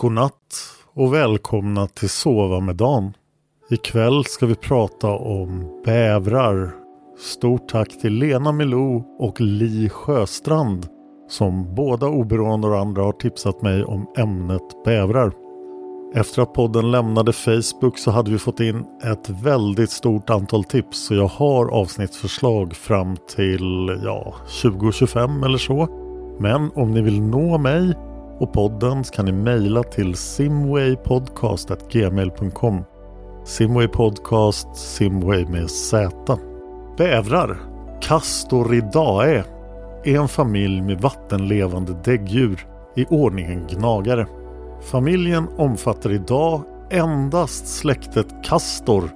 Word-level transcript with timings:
Godnatt 0.00 0.54
och 0.94 1.14
välkomna 1.14 1.86
till 1.86 2.10
Sova 2.10 2.60
med 2.60 2.76
Dan. 2.76 3.12
Ikväll 3.70 4.24
ska 4.24 4.46
vi 4.46 4.54
prata 4.54 5.08
om 5.08 5.82
bävrar. 5.84 6.70
Stort 7.18 7.68
tack 7.68 8.00
till 8.00 8.12
Lena 8.12 8.52
Milou 8.52 9.02
och 9.18 9.40
Li 9.40 9.88
Sjöstrand 9.88 10.86
som 11.28 11.74
båda 11.74 12.06
oberoende 12.06 12.66
av 12.66 12.74
andra 12.74 13.02
har 13.02 13.12
tipsat 13.12 13.62
mig 13.62 13.84
om 13.84 14.06
ämnet 14.16 14.84
bävrar. 14.84 15.32
Efter 16.14 16.42
att 16.42 16.52
podden 16.52 16.90
lämnade 16.90 17.32
Facebook 17.32 17.98
så 17.98 18.10
hade 18.10 18.30
vi 18.30 18.38
fått 18.38 18.60
in 18.60 18.84
ett 19.04 19.30
väldigt 19.30 19.90
stort 19.90 20.30
antal 20.30 20.64
tips 20.64 21.06
så 21.06 21.14
jag 21.14 21.28
har 21.28 21.68
avsnittsförslag 21.68 22.74
fram 22.76 23.16
till 23.36 24.00
ja, 24.04 24.34
2025 24.62 25.42
eller 25.42 25.58
så. 25.58 25.88
Men 26.40 26.70
om 26.74 26.90
ni 26.90 27.02
vill 27.02 27.22
nå 27.22 27.58
mig 27.58 27.94
och 28.38 28.52
podden 28.52 29.04
kan 29.04 29.24
ni 29.24 29.32
mejla 29.32 29.82
till 29.82 30.14
simwaypodcast.gmail.com 30.14 32.84
Simway 33.44 33.88
Podcast, 33.88 34.76
Simway 34.76 35.46
med 35.46 35.70
Z. 35.70 36.38
Bävrar, 36.96 37.58
Castoridae, 38.00 39.44
är 40.04 40.20
en 40.20 40.28
familj 40.28 40.82
med 40.82 41.00
vattenlevande 41.00 41.96
däggdjur 42.04 42.66
i 42.96 43.04
ordningen 43.04 43.66
gnagare. 43.66 44.26
Familjen 44.80 45.48
omfattar 45.56 46.12
idag 46.12 46.62
endast 46.90 47.66
släktet 47.66 48.44
Castor 48.44 49.10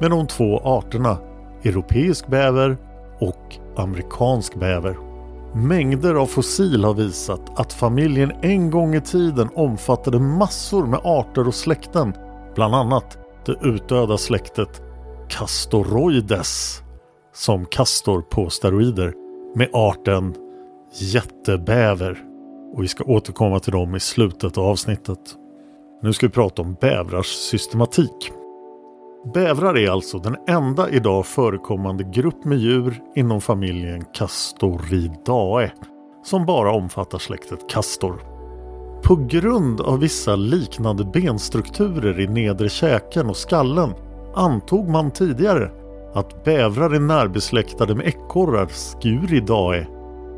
med 0.00 0.10
de 0.10 0.26
två 0.26 0.58
arterna 0.58 1.18
europeisk 1.64 2.26
bäver 2.26 2.76
och 3.18 3.56
amerikansk 3.76 4.54
bäver. 4.54 5.05
Mängder 5.56 6.14
av 6.14 6.26
fossil 6.26 6.84
har 6.84 6.94
visat 6.94 7.60
att 7.60 7.72
familjen 7.72 8.32
en 8.42 8.70
gång 8.70 8.94
i 8.94 9.00
tiden 9.00 9.48
omfattade 9.54 10.18
massor 10.18 10.86
med 10.86 11.00
arter 11.04 11.48
och 11.48 11.54
släkten. 11.54 12.14
Bland 12.54 12.74
annat 12.74 13.18
det 13.46 13.56
utdöda 13.62 14.18
släktet 14.18 14.82
Castoroides 15.28 16.82
som 17.34 17.66
kastor 17.66 18.22
på 18.22 18.50
steroider 18.50 19.12
med 19.54 19.70
arten 19.72 20.34
jättebäver. 20.94 22.18
Och 22.74 22.82
vi 22.82 22.88
ska 22.88 23.04
återkomma 23.04 23.60
till 23.60 23.72
dem 23.72 23.94
i 23.94 24.00
slutet 24.00 24.58
av 24.58 24.64
avsnittet. 24.64 25.36
Nu 26.02 26.12
ska 26.12 26.26
vi 26.26 26.32
prata 26.32 26.62
om 26.62 26.76
bävrars 26.80 27.26
systematik. 27.26 28.32
Bävrar 29.34 29.78
är 29.78 29.90
alltså 29.90 30.18
den 30.18 30.36
enda 30.48 30.90
idag 30.90 31.26
förekommande 31.26 32.04
grupp 32.04 32.44
med 32.44 32.58
djur 32.58 33.02
inom 33.14 33.40
familjen 33.40 34.04
Castoridae 34.14 35.72
som 36.24 36.46
bara 36.46 36.72
omfattar 36.72 37.18
släktet 37.18 37.70
Castor. 37.70 38.20
På 39.02 39.16
grund 39.16 39.80
av 39.80 39.98
vissa 39.98 40.36
liknande 40.36 41.04
benstrukturer 41.04 42.20
i 42.20 42.26
nedre 42.26 42.68
käken 42.68 43.26
och 43.26 43.36
skallen 43.36 43.94
antog 44.34 44.88
man 44.88 45.10
tidigare 45.10 45.70
att 46.14 46.44
bävrar 46.44 46.94
är 46.94 47.00
närbesläktade 47.00 47.94
med 47.94 48.06
ekorrar 48.06 48.66
Scuridae 48.66 49.86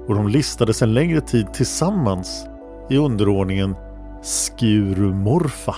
och 0.09 0.15
de 0.15 0.29
listades 0.29 0.83
en 0.83 0.95
längre 0.95 1.21
tid 1.21 1.55
tillsammans 1.55 2.47
i 2.91 2.97
underordningen 2.97 3.77
Skurumorfa. 4.23 5.75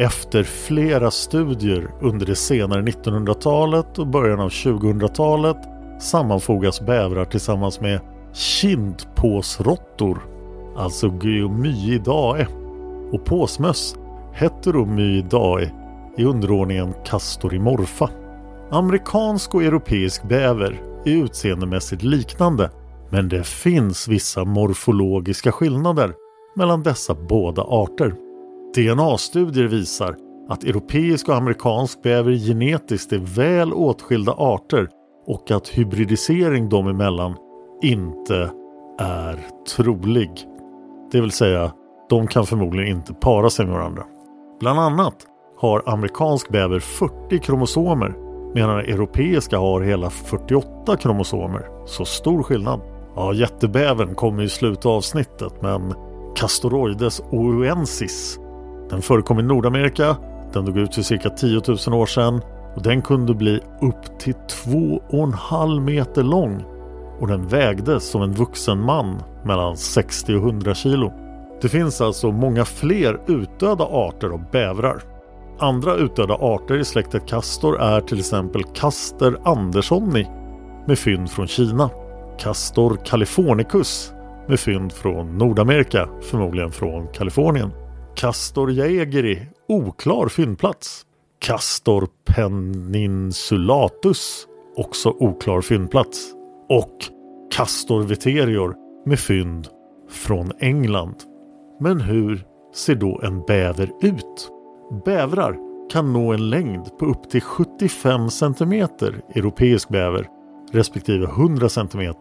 Efter 0.00 0.42
flera 0.42 1.10
studier 1.10 1.90
under 2.00 2.26
det 2.26 2.36
senare 2.36 2.82
1900-talet 2.82 3.98
och 3.98 4.06
början 4.06 4.40
av 4.40 4.48
2000-talet 4.48 5.56
sammanfogas 6.00 6.80
bävrar 6.80 7.24
tillsammans 7.24 7.80
med 7.80 8.00
kindpåsråttor, 8.32 10.18
alltså 10.76 11.18
Geomyidae, 11.22 12.46
och 13.12 13.24
påsmöss, 13.24 13.96
Heteromyidae, 14.34 15.70
i 16.16 16.24
underordningen 16.24 16.94
Castorimorpha. 17.04 18.10
Amerikansk 18.70 19.54
och 19.54 19.62
europeisk 19.62 20.22
bäver 20.22 20.80
är 21.04 21.24
utseendemässigt 21.24 22.02
liknande 22.02 22.70
men 23.10 23.28
det 23.28 23.46
finns 23.46 24.08
vissa 24.08 24.44
morfologiska 24.44 25.52
skillnader 25.52 26.12
mellan 26.56 26.82
dessa 26.82 27.14
båda 27.14 27.62
arter. 27.62 28.29
DNA-studier 28.74 29.64
visar 29.64 30.16
att 30.48 30.64
europeisk 30.64 31.28
och 31.28 31.36
amerikansk 31.36 32.02
bäver 32.02 32.32
genetiskt 32.32 33.12
är 33.12 33.18
väl 33.18 33.72
åtskilda 33.72 34.32
arter 34.32 34.88
och 35.26 35.50
att 35.50 35.68
hybridisering 35.68 36.68
dem 36.68 36.88
emellan 36.88 37.34
inte 37.82 38.50
är 38.98 39.38
trolig. 39.76 40.30
Det 41.12 41.20
vill 41.20 41.32
säga, 41.32 41.72
de 42.08 42.26
kan 42.26 42.46
förmodligen 42.46 42.96
inte 42.96 43.14
para 43.14 43.50
sig 43.50 43.66
med 43.66 43.74
varandra. 43.74 44.04
Bland 44.60 44.80
annat 44.80 45.14
har 45.58 45.82
amerikansk 45.86 46.48
bäver 46.48 46.78
40 46.78 47.38
kromosomer 47.38 48.14
medan 48.54 48.78
europeiska 48.78 49.58
har 49.58 49.80
hela 49.80 50.10
48 50.10 50.96
kromosomer. 50.96 51.86
Så 51.86 52.04
stor 52.04 52.42
skillnad. 52.42 52.80
Ja, 53.16 53.32
jättebävern 53.32 54.14
kommer 54.14 54.42
i 54.42 54.48
slutavsnittet 54.48 55.62
men 55.62 55.94
Castoroides 56.36 57.22
ouensis 57.30 58.40
den 58.90 59.02
förekom 59.02 59.38
i 59.38 59.42
Nordamerika, 59.42 60.16
den 60.52 60.64
dog 60.64 60.78
ut 60.78 60.94
för 60.94 61.02
cirka 61.02 61.30
10 61.30 61.62
000 61.86 62.00
år 62.00 62.06
sedan 62.06 62.40
och 62.76 62.82
den 62.82 63.02
kunde 63.02 63.34
bli 63.34 63.60
upp 63.80 64.18
till 64.18 64.34
2,5 64.34 65.80
meter 65.80 66.22
lång 66.22 66.64
och 67.20 67.28
den 67.28 67.48
vägde 67.48 68.00
som 68.00 68.22
en 68.22 68.32
vuxen 68.32 68.80
man 68.80 69.22
mellan 69.44 69.76
60 69.76 70.34
och 70.34 70.42
100 70.42 70.74
kilo. 70.74 71.12
Det 71.62 71.68
finns 71.68 72.00
alltså 72.00 72.32
många 72.32 72.64
fler 72.64 73.20
utdöda 73.26 73.84
arter 73.84 74.28
av 74.28 74.50
bävrar. 74.52 75.02
Andra 75.58 75.94
utdöda 75.94 76.34
arter 76.34 76.78
i 76.78 76.84
släktet 76.84 77.26
Castor 77.26 77.80
är 77.80 78.00
till 78.00 78.18
exempel 78.18 78.62
Caster 78.74 79.36
anderssoni 79.44 80.26
med 80.86 80.98
fynd 80.98 81.30
från 81.30 81.46
Kina, 81.46 81.90
Castor 82.38 82.98
californicus 83.04 84.12
med 84.48 84.60
fynd 84.60 84.92
från 84.92 85.38
Nordamerika, 85.38 86.08
förmodligen 86.22 86.70
från 86.70 87.08
Kalifornien. 87.08 87.70
Castor 88.20 88.72
jaegeri, 88.72 89.46
oklar 89.68 90.28
fyndplats. 90.28 91.06
Castor 91.38 92.08
peninsulatus, 92.24 94.46
också 94.76 95.10
oklar 95.10 95.60
fyndplats. 95.60 96.32
Och 96.68 96.96
Castor 97.52 98.02
Veterior 98.02 98.74
med 99.06 99.18
fynd 99.18 99.68
från 100.10 100.52
England. 100.58 101.14
Men 101.80 102.00
hur 102.00 102.44
ser 102.74 102.94
då 102.94 103.20
en 103.22 103.40
bäver 103.40 103.90
ut? 104.02 104.50
Bävrar 105.04 105.56
kan 105.90 106.12
nå 106.12 106.32
en 106.32 106.50
längd 106.50 106.98
på 106.98 107.06
upp 107.06 107.30
till 107.30 107.42
75 107.42 108.30
cm 108.30 108.72
europeisk 109.34 109.88
bäver 109.88 110.26
respektive 110.72 111.26
100 111.26 111.68
cm 111.68 112.14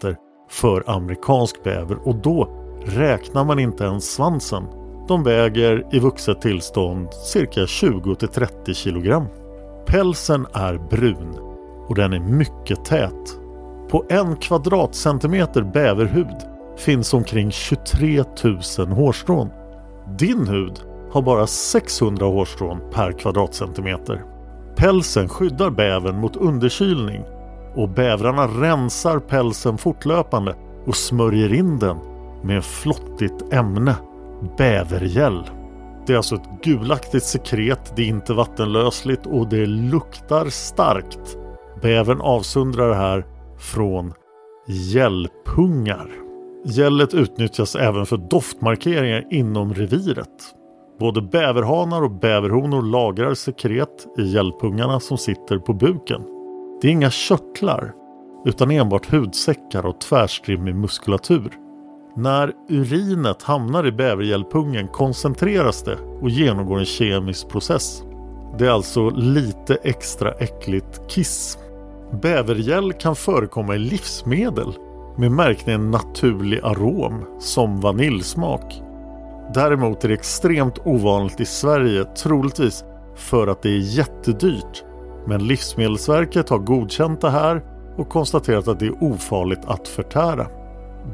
för 0.50 0.90
amerikansk 0.90 1.64
bäver 1.64 2.08
och 2.08 2.16
då 2.16 2.50
räknar 2.86 3.46
man 3.46 3.60
inte 3.60 3.84
ens 3.84 4.14
svansen. 4.14 4.79
De 5.10 5.24
väger 5.24 5.86
i 5.92 6.00
vuxet 6.00 6.42
tillstånd 6.42 7.14
cirka 7.14 7.62
20-30 7.62 8.74
kg. 8.74 9.26
Pälsen 9.86 10.46
är 10.54 10.78
brun 10.90 11.38
och 11.88 11.96
den 11.96 12.14
är 12.14 12.20
mycket 12.20 12.86
tät. 12.86 13.40
På 13.90 14.06
en 14.10 14.36
kvadratcentimeter 14.36 15.62
bäverhud 15.62 16.36
finns 16.78 17.14
omkring 17.14 17.52
23 17.52 18.24
000 18.78 18.88
hårstrån. 18.88 19.50
Din 20.18 20.48
hud 20.48 20.80
har 21.12 21.22
bara 21.22 21.48
600 21.48 22.26
hårstrån 22.26 22.82
per 22.94 23.12
kvadratcentimeter. 23.12 24.24
Pälsen 24.76 25.30
skyddar 25.30 25.70
bävern 25.70 26.20
mot 26.20 26.36
underkylning 26.36 27.24
och 27.76 27.90
bävrarna 27.90 28.48
rensar 28.48 29.20
pälsen 29.20 29.78
fortlöpande 29.78 30.56
och 30.86 30.96
smörjer 30.96 31.54
in 31.54 31.80
den 31.80 31.98
med 32.44 32.64
flottigt 32.64 33.54
ämne, 33.54 33.96
bävergäll. 34.58 35.44
Det 36.08 36.14
är 36.14 36.18
alltså 36.18 36.36
ett 36.36 36.64
gulaktigt 36.64 37.26
sekret, 37.26 37.94
det 37.96 38.02
är 38.02 38.08
inte 38.08 38.34
vattenlösligt 38.34 39.26
och 39.26 39.50
det 39.50 39.66
luktar 39.66 40.50
starkt. 40.50 41.38
Bävern 41.82 42.22
avsundrar 42.22 42.90
det 42.90 42.96
här 42.96 43.26
från 43.58 44.14
gällpungar. 44.68 46.10
Gället 46.66 47.14
utnyttjas 47.14 47.76
även 47.76 48.06
för 48.06 48.18
doftmarkeringar 48.18 49.26
inom 49.30 49.74
reviret. 49.74 50.56
Både 51.00 51.22
bäverhanar 51.22 52.02
och 52.02 52.12
bäverhonor 52.12 52.82
lagrar 52.82 53.34
sekret 53.34 54.08
i 54.18 54.22
gällpungarna 54.22 55.00
som 55.00 55.18
sitter 55.18 55.58
på 55.58 55.74
buken. 55.74 56.22
Det 56.82 56.88
är 56.88 56.92
inga 56.92 57.10
körtlar 57.10 57.94
utan 58.46 58.72
enbart 58.72 59.12
hudsäckar 59.12 59.86
och 59.86 60.02
tvärstrimmig 60.02 60.76
muskulatur. 60.76 61.69
När 62.22 62.54
urinet 62.70 63.44
hamnar 63.44 63.88
i 63.88 63.92
bävergällpungen 63.92 64.88
koncentreras 64.88 65.84
det 65.84 65.98
och 66.22 66.30
genomgår 66.30 66.80
en 66.80 66.86
kemisk 66.86 67.50
process. 67.50 68.04
Det 68.58 68.66
är 68.66 68.72
alltså 68.72 69.10
lite 69.10 69.76
extra 69.84 70.32
äckligt 70.32 71.02
kiss. 71.10 71.58
Bävergäll 72.22 72.94
kan 72.94 73.16
förekomma 73.16 73.76
i 73.76 73.80
livsmedel 73.80 74.74
med 75.18 75.32
märkningen 75.32 75.92
naturlig 75.92 76.60
arom 76.64 77.26
som 77.40 77.82
vaniljsmak. 77.82 78.82
Däremot 79.54 80.04
är 80.04 80.08
det 80.08 80.14
extremt 80.14 80.80
ovanligt 80.86 81.40
i 81.40 81.46
Sverige, 81.46 82.04
troligtvis 82.04 82.84
för 83.16 83.48
att 83.48 83.62
det 83.62 83.70
är 83.70 83.98
jättedyrt. 83.98 84.84
Men 85.28 85.48
Livsmedelsverket 85.48 86.50
har 86.50 86.60
godkänt 86.60 87.22
det 87.22 87.30
här 87.30 87.62
och 87.98 88.10
konstaterat 88.10 88.68
att 88.68 88.80
det 88.80 88.86
är 88.86 89.04
ofarligt 89.04 89.66
att 89.66 89.88
förtära. 89.88 90.48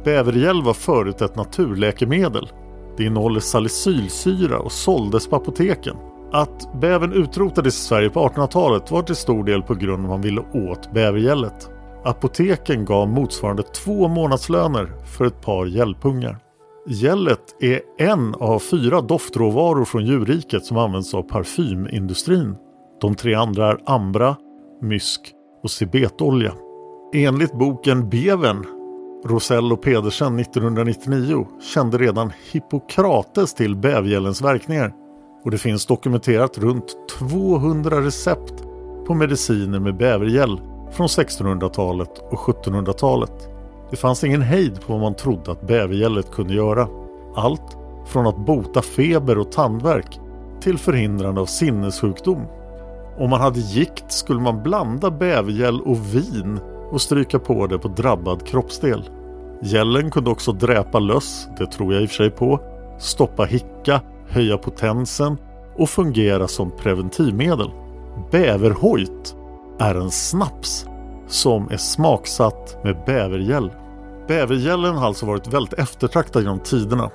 Bävergäll 0.03 0.61
var 0.61 0.73
förut 0.73 1.21
ett 1.21 1.35
naturläkemedel. 1.35 2.49
Det 2.97 3.03
innehåller 3.03 3.39
salicylsyra 3.39 4.59
och 4.59 4.71
såldes 4.71 5.27
på 5.27 5.35
apoteken. 5.35 5.95
Att 6.31 6.81
bävern 6.81 7.13
utrotades 7.13 7.75
i 7.75 7.81
Sverige 7.81 8.09
på 8.09 8.27
1800-talet 8.27 8.91
var 8.91 9.01
till 9.01 9.15
stor 9.15 9.43
del 9.43 9.61
på 9.61 9.75
grund 9.75 9.99
av 9.99 10.03
att 10.03 10.09
man 10.09 10.21
ville 10.21 10.41
åt 10.41 10.93
bävergället. 10.93 11.69
Apoteken 12.03 12.85
gav 12.85 13.09
motsvarande 13.09 13.63
två 13.63 14.07
månadslöner 14.07 14.91
för 15.17 15.25
ett 15.25 15.41
par 15.41 15.65
gällpungar. 15.65 16.37
Gället 16.87 17.63
är 17.63 17.81
en 17.97 18.35
av 18.35 18.59
fyra 18.59 19.01
doftråvaror 19.01 19.85
från 19.85 20.05
djurriket 20.05 20.65
som 20.65 20.77
används 20.77 21.13
av 21.13 21.21
parfymindustrin. 21.21 22.55
De 23.01 23.15
tre 23.15 23.33
andra 23.33 23.67
är 23.71 23.77
ambra, 23.85 24.35
mysk 24.81 25.21
och 25.63 25.71
cibetolja. 25.71 26.53
Enligt 27.13 27.53
boken 27.53 28.09
Beven 28.09 28.65
Rosell 29.27 29.71
och 29.71 29.81
Pedersen 29.81 30.39
1999 30.39 31.47
kände 31.73 31.97
redan 31.97 32.31
Hippokrates 32.51 33.53
till 33.53 33.75
bävgällens 33.75 34.41
verkningar 34.41 34.93
och 35.43 35.51
det 35.51 35.57
finns 35.57 35.85
dokumenterat 35.85 36.57
runt 36.57 36.95
200 37.19 38.01
recept 38.01 38.53
på 39.07 39.13
mediciner 39.13 39.79
med 39.79 39.97
bävergäll 39.97 40.61
från 40.91 41.07
1600-talet 41.07 42.17
och 42.31 42.39
1700-talet. 42.39 43.49
Det 43.89 43.95
fanns 43.95 44.23
ingen 44.23 44.41
hejd 44.41 44.81
på 44.81 44.93
vad 44.93 45.01
man 45.01 45.15
trodde 45.15 45.51
att 45.51 45.67
bävergället 45.67 46.31
kunde 46.31 46.53
göra. 46.53 46.87
Allt 47.35 47.77
från 48.05 48.27
att 48.27 48.45
bota 48.45 48.81
feber 48.81 49.37
och 49.37 49.51
tandvärk 49.51 50.19
till 50.61 50.77
förhindrande 50.77 51.41
av 51.41 51.45
sinnessjukdom. 51.45 52.41
Om 53.17 53.29
man 53.29 53.41
hade 53.41 53.59
gikt 53.59 54.11
skulle 54.11 54.39
man 54.39 54.63
blanda 54.63 55.11
bävergäll 55.11 55.81
och 55.81 56.15
vin 56.15 56.59
och 56.91 57.01
stryka 57.01 57.39
på 57.39 57.67
det 57.67 57.79
på 57.79 57.87
drabbad 57.87 58.47
kroppsdel. 58.47 59.09
Gällen 59.61 60.11
kunde 60.11 60.29
också 60.29 60.51
dräpa 60.51 60.99
löss, 60.99 61.47
det 61.57 61.67
tror 61.67 61.93
jag 61.93 62.03
i 62.03 62.05
och 62.05 62.09
för 62.09 62.15
sig 62.15 62.29
på, 62.29 62.59
stoppa 62.99 63.43
hicka, 63.43 64.01
höja 64.29 64.57
potensen 64.57 65.37
och 65.77 65.89
fungera 65.89 66.47
som 66.47 66.71
preventivmedel. 66.71 67.71
Bäverhojt 68.31 69.35
är 69.79 69.95
en 69.95 70.11
snaps 70.11 70.85
som 71.27 71.69
är 71.71 71.77
smaksatt 71.77 72.77
med 72.83 73.03
bävergäll. 73.05 73.71
Bävergällen 74.27 74.95
har 74.95 75.07
alltså 75.07 75.25
varit 75.25 75.47
väldigt 75.47 75.79
eftertraktad 75.79 76.41
genom 76.41 76.59
tiderna 76.59 77.11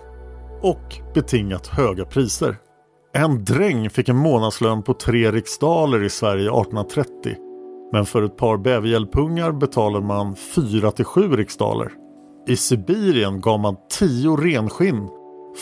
och 0.63 0.97
betingat 1.15 1.67
höga 1.67 2.05
priser. 2.05 2.57
En 3.13 3.45
dräng 3.45 3.91
fick 3.91 4.09
en 4.09 4.17
månadslön 4.17 4.83
på 4.83 4.95
tre 4.95 5.31
riksdaler 5.31 6.03
i 6.03 6.11
Sverige 6.11 6.45
1830 6.45 7.50
men 7.93 8.07
för 8.07 8.23
ett 8.23 8.37
par 8.37 8.57
bävergällpungar 8.57 9.53
betalade 9.53 10.07
man 10.07 10.35
4-7 10.35 11.37
riksdaler. 11.37 11.93
I 12.49 12.57
Sibirien 12.57 13.41
gav 13.41 13.61
man 13.61 13.77
10 13.99 14.37
renskinn 14.37 15.09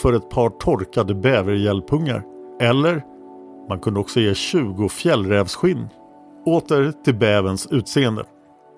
för 0.02 0.12
ett 0.12 0.30
par 0.30 0.50
torkade 0.50 1.14
bävergällpungar. 1.14 2.22
Eller 2.60 3.02
man 3.68 3.80
kunde 3.80 4.00
också 4.00 4.20
ge 4.20 4.34
20 4.34 4.88
fjällrävsskinn. 4.88 5.88
Åter 6.46 6.92
till 7.04 7.14
bävens 7.14 7.66
utseende. 7.70 8.24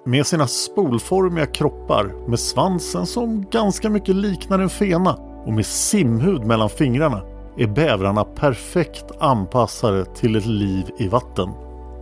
Med 0.07 0.27
sina 0.27 0.47
spolformiga 0.47 1.47
kroppar 1.47 2.29
med 2.29 2.39
svansen 2.39 3.07
som 3.07 3.45
ganska 3.51 3.91
mycket 3.91 4.17
liknar 4.17 4.59
en 4.59 4.69
fena 4.69 5.15
och 5.47 5.53
med 5.53 5.67
simhud 5.67 6.45
mellan 6.45 6.69
fingrarna 6.69 7.23
är 7.57 7.67
bävrarna 7.67 8.25
perfekt 8.25 9.05
anpassade 9.19 10.05
till 10.05 10.37
ett 10.37 10.47
liv 10.47 10.85
i 10.99 11.09
vatten. 11.09 11.49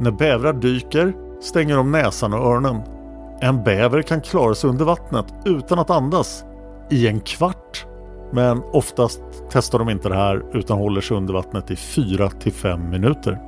När 0.01 0.11
bävrar 0.11 0.53
dyker 0.53 1.15
stänger 1.41 1.77
de 1.77 1.93
näsan 1.93 2.33
och 2.33 2.47
öronen. 2.47 2.81
En 3.41 3.65
bäver 3.65 4.03
kan 4.03 4.21
klara 4.21 4.55
sig 4.55 4.71
under 4.71 4.85
vattnet 4.85 5.27
utan 5.45 5.79
att 5.79 5.91
andas 5.91 6.45
i 6.91 7.09
en 7.09 7.21
kvart. 7.21 7.87
Men 8.33 8.63
oftast 8.73 9.23
testar 9.51 9.79
de 9.79 9.91
inte 9.91 10.09
det 10.09 10.15
här 10.15 10.43
utan 10.53 10.79
håller 10.79 11.01
sig 11.01 11.17
under 11.17 11.35
vattnet 11.35 11.71
i 11.71 11.77
4 11.77 12.31
5 12.53 12.91
minuter. 12.91 13.39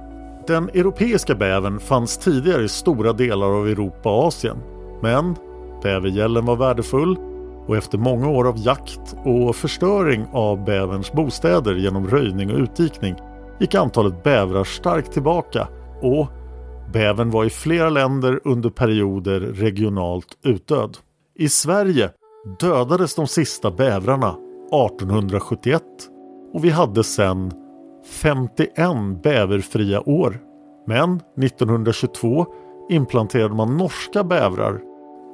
Den 0.46 0.68
europeiska 0.68 1.34
bävern 1.34 1.80
fanns 1.80 2.18
tidigare 2.18 2.62
i 2.62 2.68
stora 2.68 3.12
delar 3.12 3.46
av 3.46 3.68
Europa 3.68 4.08
och 4.08 4.24
Asien. 4.24 4.56
Men 5.02 5.36
bävergällen 5.82 6.46
var 6.46 6.56
värdefull 6.56 7.18
och 7.66 7.76
efter 7.76 7.98
många 7.98 8.28
år 8.28 8.48
av 8.48 8.58
jakt 8.58 9.16
och 9.24 9.56
förstöring 9.56 10.26
av 10.32 10.64
bäverns 10.64 11.12
bostäder 11.12 11.74
genom 11.74 12.06
röjning 12.06 12.50
och 12.50 12.58
utdikning 12.58 13.14
gick 13.60 13.74
antalet 13.74 14.22
bävrar 14.22 14.64
starkt 14.64 15.12
tillbaka 15.12 15.68
och 16.02 16.26
bävern 16.92 17.30
var 17.30 17.44
i 17.44 17.50
flera 17.50 17.90
länder 17.90 18.40
under 18.44 18.70
perioder 18.70 19.40
regionalt 19.40 20.38
utdöd. 20.42 20.98
I 21.38 21.48
Sverige 21.48 22.10
dödades 22.60 23.14
de 23.14 23.26
sista 23.26 23.70
bävrarna 23.70 24.28
1871 24.28 25.82
och 26.52 26.64
vi 26.64 26.70
hade 26.70 27.04
sedan 27.04 27.52
51 28.06 29.22
bäverfria 29.22 30.08
år. 30.08 30.38
Men 30.86 31.20
1922 31.42 32.46
implanterade 32.90 33.54
man 33.54 33.76
norska 33.76 34.24
bävrar 34.24 34.80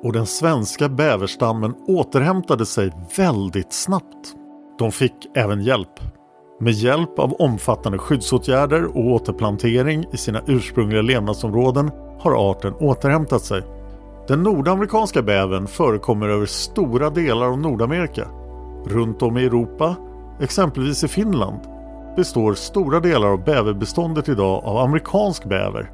och 0.02 0.12
den 0.12 0.26
svenska 0.26 0.88
bäverstammen 0.88 1.74
återhämtade 1.86 2.66
sig 2.66 2.92
väldigt 3.16 3.72
snabbt. 3.72 4.34
De 4.78 4.92
fick 4.92 5.26
även 5.34 5.62
hjälp. 5.62 6.00
Med 6.58 6.72
hjälp 6.72 7.18
av 7.18 7.32
omfattande 7.32 7.98
skyddsåtgärder 7.98 8.84
och 8.84 9.06
återplantering 9.06 10.04
i 10.12 10.16
sina 10.16 10.40
ursprungliga 10.46 11.02
levnadsområden 11.02 11.90
har 12.20 12.50
arten 12.50 12.74
återhämtat 12.74 13.42
sig. 13.42 13.62
Den 14.28 14.42
nordamerikanska 14.42 15.22
bävern 15.22 15.66
förekommer 15.66 16.28
över 16.28 16.46
stora 16.46 17.10
delar 17.10 17.46
av 17.46 17.58
Nordamerika. 17.58 18.28
Runt 18.86 19.22
om 19.22 19.38
i 19.38 19.44
Europa, 19.44 19.96
exempelvis 20.40 21.04
i 21.04 21.08
Finland, 21.08 21.60
består 22.16 22.54
stora 22.54 23.00
delar 23.00 23.28
av 23.28 23.44
bäverbeståndet 23.44 24.28
idag 24.28 24.64
av 24.64 24.76
amerikansk 24.76 25.44
bäver. 25.44 25.90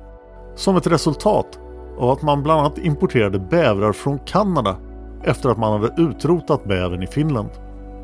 Som 0.55 0.77
ett 0.77 0.87
resultat 0.87 1.59
av 1.99 2.11
att 2.11 2.23
man 2.23 2.43
bland 2.43 2.61
annat 2.61 2.79
importerade 2.79 3.39
bävrar 3.39 3.93
från 3.93 4.19
Kanada 4.19 4.77
efter 5.25 5.49
att 5.49 5.59
man 5.59 5.81
hade 5.81 6.03
utrotat 6.03 6.65
bävern 6.65 7.03
i 7.03 7.07
Finland. 7.07 7.51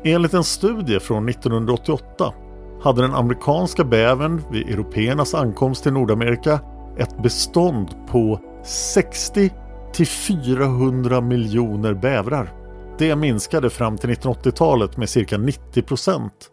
Enligt 0.03 0.33
en 0.33 0.43
studie 0.43 0.99
från 0.99 1.29
1988 1.29 2.33
hade 2.81 3.01
den 3.01 3.13
amerikanska 3.13 3.83
bävern 3.83 4.41
vid 4.51 4.69
européernas 4.69 5.33
ankomst 5.33 5.83
till 5.83 5.93
Nordamerika 5.93 6.59
ett 6.97 7.23
bestånd 7.23 7.87
på 8.07 8.39
60 8.63 9.51
till 9.93 10.07
400 10.07 11.21
miljoner 11.21 11.93
bävrar. 11.93 12.53
Det 12.97 13.15
minskade 13.15 13.69
fram 13.69 13.97
till 13.97 14.09
1980-talet 14.09 14.97
med 14.97 15.09
cirka 15.09 15.37
90 15.37 15.81
procent. 15.81 16.49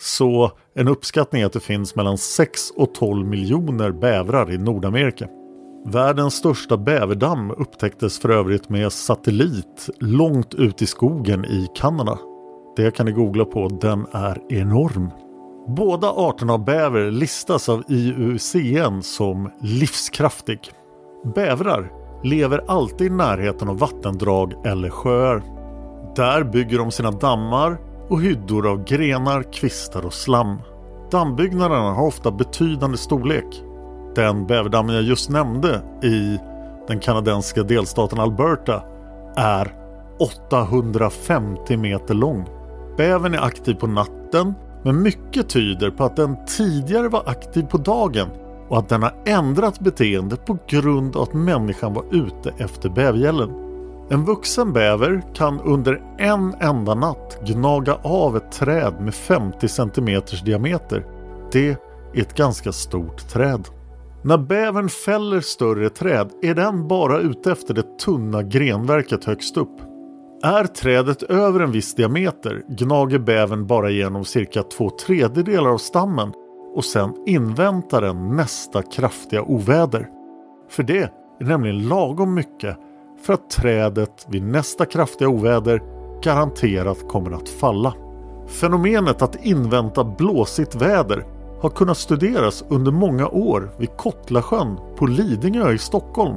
Så 0.00 0.52
en 0.74 0.88
uppskattning 0.88 1.42
är 1.42 1.46
att 1.46 1.52
det 1.52 1.60
finns 1.60 1.96
mellan 1.96 2.18
6 2.18 2.70
och 2.76 2.94
12 2.94 3.26
miljoner 3.26 3.90
bävrar 3.90 4.52
i 4.52 4.58
Nordamerika. 4.58 5.28
Världens 5.86 6.34
största 6.34 6.76
bäverdamm 6.76 7.50
upptäcktes 7.50 8.20
för 8.20 8.28
övrigt 8.28 8.68
med 8.68 8.92
satellit 8.92 9.88
långt 10.00 10.54
ut 10.54 10.82
i 10.82 10.86
skogen 10.86 11.44
i 11.44 11.68
Kanada. 11.74 12.18
Det 12.76 12.90
kan 12.90 13.06
ni 13.06 13.12
googla 13.12 13.44
på, 13.44 13.68
den 13.68 14.06
är 14.12 14.40
enorm. 14.48 15.10
Båda 15.68 16.10
arterna 16.10 16.52
av 16.52 16.64
bäver 16.64 17.10
listas 17.10 17.68
av 17.68 17.84
IUCN 17.88 19.02
som 19.02 19.50
livskraftig. 19.60 20.60
Bävrar 21.34 21.92
lever 22.24 22.64
alltid 22.68 23.06
i 23.06 23.10
närheten 23.10 23.68
av 23.68 23.78
vattendrag 23.78 24.66
eller 24.66 24.90
sjöar. 24.90 25.42
Där 26.16 26.44
bygger 26.44 26.78
de 26.78 26.90
sina 26.90 27.10
dammar 27.10 27.78
och 28.08 28.22
hyddor 28.22 28.66
av 28.66 28.84
grenar, 28.84 29.52
kvistar 29.52 30.06
och 30.06 30.12
slam. 30.12 30.56
Dammbyggnaderna 31.10 31.92
har 31.92 32.06
ofta 32.06 32.30
betydande 32.30 32.96
storlek. 32.96 33.62
Den 34.14 34.46
bäverdammen 34.46 34.94
jag 34.94 35.04
just 35.04 35.30
nämnde 35.30 35.80
i 36.02 36.38
den 36.88 37.00
kanadensiska 37.00 37.62
delstaten 37.62 38.20
Alberta 38.20 38.82
är 39.36 39.74
850 40.20 41.76
meter 41.76 42.14
lång. 42.14 42.48
Bävern 42.96 43.34
är 43.34 43.44
aktiv 43.44 43.74
på 43.74 43.86
natten 43.86 44.54
men 44.88 45.02
mycket 45.02 45.48
tyder 45.48 45.90
på 45.90 46.04
att 46.04 46.16
den 46.16 46.36
tidigare 46.46 47.08
var 47.08 47.22
aktiv 47.26 47.62
på 47.62 47.78
dagen 47.78 48.28
och 48.68 48.78
att 48.78 48.88
den 48.88 49.02
har 49.02 49.14
ändrat 49.26 49.80
beteende 49.80 50.36
på 50.36 50.58
grund 50.68 51.16
av 51.16 51.22
att 51.22 51.34
människan 51.34 51.94
var 51.94 52.04
ute 52.10 52.52
efter 52.58 52.88
bävergällen. 52.88 53.50
En 54.10 54.24
vuxen 54.24 54.72
bäver 54.72 55.22
kan 55.34 55.60
under 55.60 56.02
en 56.18 56.54
enda 56.60 56.94
natt 56.94 57.38
gnaga 57.46 57.94
av 58.02 58.36
ett 58.36 58.52
träd 58.52 58.94
med 59.00 59.14
50 59.14 59.68
cm 59.68 60.22
diameter. 60.44 61.06
Det 61.52 61.68
är 61.68 61.76
ett 62.14 62.34
ganska 62.34 62.72
stort 62.72 63.28
träd. 63.28 63.68
När 64.22 64.38
bävern 64.38 64.88
fäller 64.88 65.40
större 65.40 65.88
träd 65.88 66.30
är 66.42 66.54
den 66.54 66.88
bara 66.88 67.18
ute 67.18 67.52
efter 67.52 67.74
det 67.74 67.98
tunna 67.98 68.42
grenverket 68.42 69.24
högst 69.24 69.56
upp. 69.56 69.87
Är 70.42 70.64
trädet 70.64 71.22
över 71.22 71.60
en 71.60 71.72
viss 71.72 71.94
diameter 71.94 72.62
gnager 72.68 73.18
bävern 73.18 73.66
bara 73.66 73.90
igenom 73.90 74.24
cirka 74.24 74.62
två 74.62 74.90
tredjedelar 74.90 75.70
av 75.70 75.78
stammen 75.78 76.32
och 76.74 76.84
sen 76.84 77.14
inväntar 77.26 78.02
den 78.02 78.36
nästa 78.36 78.82
kraftiga 78.82 79.42
oväder. 79.42 80.08
För 80.70 80.82
det 80.82 80.98
är 80.98 81.10
nämligen 81.40 81.88
lagom 81.88 82.34
mycket 82.34 82.76
för 83.22 83.32
att 83.32 83.50
trädet 83.50 84.26
vid 84.28 84.42
nästa 84.42 84.84
kraftiga 84.84 85.28
oväder 85.28 85.82
garanterat 86.22 87.08
kommer 87.08 87.30
att 87.30 87.48
falla. 87.48 87.94
Fenomenet 88.46 89.22
att 89.22 89.44
invänta 89.44 90.04
blåsigt 90.04 90.74
väder 90.74 91.24
har 91.60 91.70
kunnat 91.70 91.98
studeras 91.98 92.64
under 92.68 92.92
många 92.92 93.28
år 93.28 93.70
vid 93.78 93.96
Kottlasjön 93.96 94.78
på 94.96 95.06
Lidingö 95.06 95.72
i 95.72 95.78
Stockholm 95.78 96.36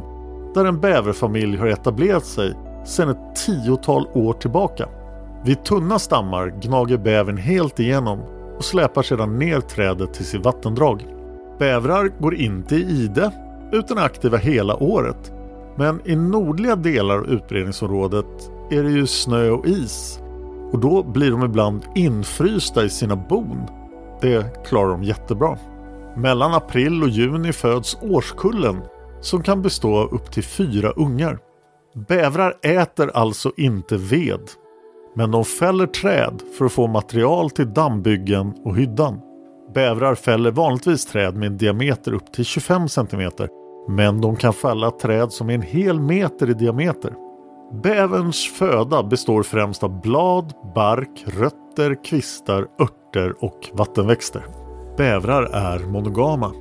där 0.53 0.65
en 0.65 0.79
bäverfamilj 0.79 1.57
har 1.57 1.67
etablerat 1.67 2.25
sig 2.25 2.53
sedan 2.85 3.09
ett 3.09 3.35
tiotal 3.45 4.07
år 4.13 4.33
tillbaka. 4.33 4.89
Vid 5.43 5.63
tunna 5.63 5.99
stammar 5.99 6.53
gnager 6.61 6.97
bävern 6.97 7.37
helt 7.37 7.79
igenom 7.79 8.19
och 8.57 8.65
släpar 8.65 9.03
sedan 9.03 9.39
ner 9.39 9.59
trädet 9.59 10.13
till 10.13 10.25
sitt 10.25 10.45
vattendrag. 10.45 11.05
Bävrar 11.59 12.11
går 12.19 12.35
inte 12.35 12.75
i 12.75 12.81
ide 12.81 13.31
utan 13.71 13.97
är 13.97 14.01
aktiva 14.01 14.37
hela 14.37 14.83
året. 14.83 15.31
Men 15.75 16.01
i 16.05 16.15
nordliga 16.15 16.75
delar 16.75 17.17
av 17.17 17.25
utbredningsområdet 17.25 18.51
är 18.69 18.83
det 18.83 18.91
ju 18.91 19.07
snö 19.07 19.49
och 19.49 19.65
is 19.65 20.21
och 20.71 20.79
då 20.79 21.03
blir 21.03 21.31
de 21.31 21.43
ibland 21.43 21.85
infrysta 21.95 22.83
i 22.83 22.89
sina 22.89 23.15
bon. 23.15 23.61
Det 24.21 24.65
klarar 24.65 24.91
de 24.91 25.03
jättebra. 25.03 25.57
Mellan 26.15 26.53
april 26.53 27.03
och 27.03 27.09
juni 27.09 27.53
föds 27.53 27.97
årskullen 28.01 28.81
som 29.21 29.43
kan 29.43 29.61
bestå 29.61 29.97
av 29.97 30.13
upp 30.13 30.31
till 30.31 30.43
fyra 30.43 30.89
ungar. 30.89 31.39
Bävrar 31.93 32.53
äter 32.61 33.11
alltså 33.13 33.51
inte 33.57 33.97
ved. 33.97 34.49
Men 35.15 35.31
de 35.31 35.45
fäller 35.45 35.87
träd 35.87 36.41
för 36.57 36.65
att 36.65 36.71
få 36.71 36.87
material 36.87 37.49
till 37.49 37.73
dammbyggen 37.73 38.53
och 38.65 38.77
hyddan. 38.77 39.19
Bävrar 39.73 40.15
fäller 40.15 40.51
vanligtvis 40.51 41.05
träd 41.05 41.35
med 41.35 41.47
en 41.47 41.57
diameter 41.57 42.13
upp 42.13 42.33
till 42.33 42.45
25 42.45 42.89
cm. 42.89 43.31
Men 43.89 44.21
de 44.21 44.35
kan 44.35 44.53
fälla 44.53 44.91
träd 44.91 45.31
som 45.31 45.49
är 45.49 45.53
en 45.53 45.61
hel 45.61 45.99
meter 45.99 46.49
i 46.49 46.53
diameter. 46.53 47.13
Bäverns 47.83 48.51
föda 48.53 49.03
består 49.03 49.43
främst 49.43 49.83
av 49.83 50.01
blad, 50.01 50.53
bark, 50.75 51.23
rötter, 51.25 52.03
kvistar, 52.03 52.67
örter 52.81 53.35
och 53.39 53.69
vattenväxter. 53.73 54.45
Bävrar 54.97 55.43
är 55.43 55.79
monogama. 55.79 56.51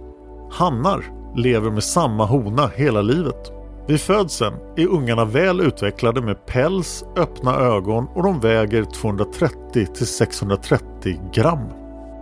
Hannar 0.50 1.04
lever 1.36 1.70
med 1.70 1.84
samma 1.84 2.24
hona 2.24 2.66
hela 2.76 3.02
livet. 3.02 3.59
Vid 3.90 4.00
födseln 4.00 4.54
är 4.76 4.86
ungarna 4.86 5.24
väl 5.24 5.60
utvecklade 5.60 6.20
med 6.20 6.46
päls, 6.46 7.04
öppna 7.16 7.56
ögon 7.56 8.06
och 8.14 8.22
de 8.22 8.40
väger 8.40 8.84
230 8.84 9.86
till 9.86 10.06
630 10.06 11.20
gram. 11.32 11.58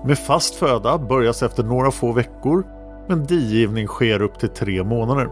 Med 0.04 0.18
fast 0.18 0.54
föda 0.54 0.98
börjas 0.98 1.42
efter 1.42 1.62
några 1.62 1.90
få 1.90 2.12
veckor 2.12 2.66
men 3.08 3.26
digivning 3.26 3.86
sker 3.86 4.22
upp 4.22 4.38
till 4.38 4.48
tre 4.48 4.84
månader. 4.84 5.28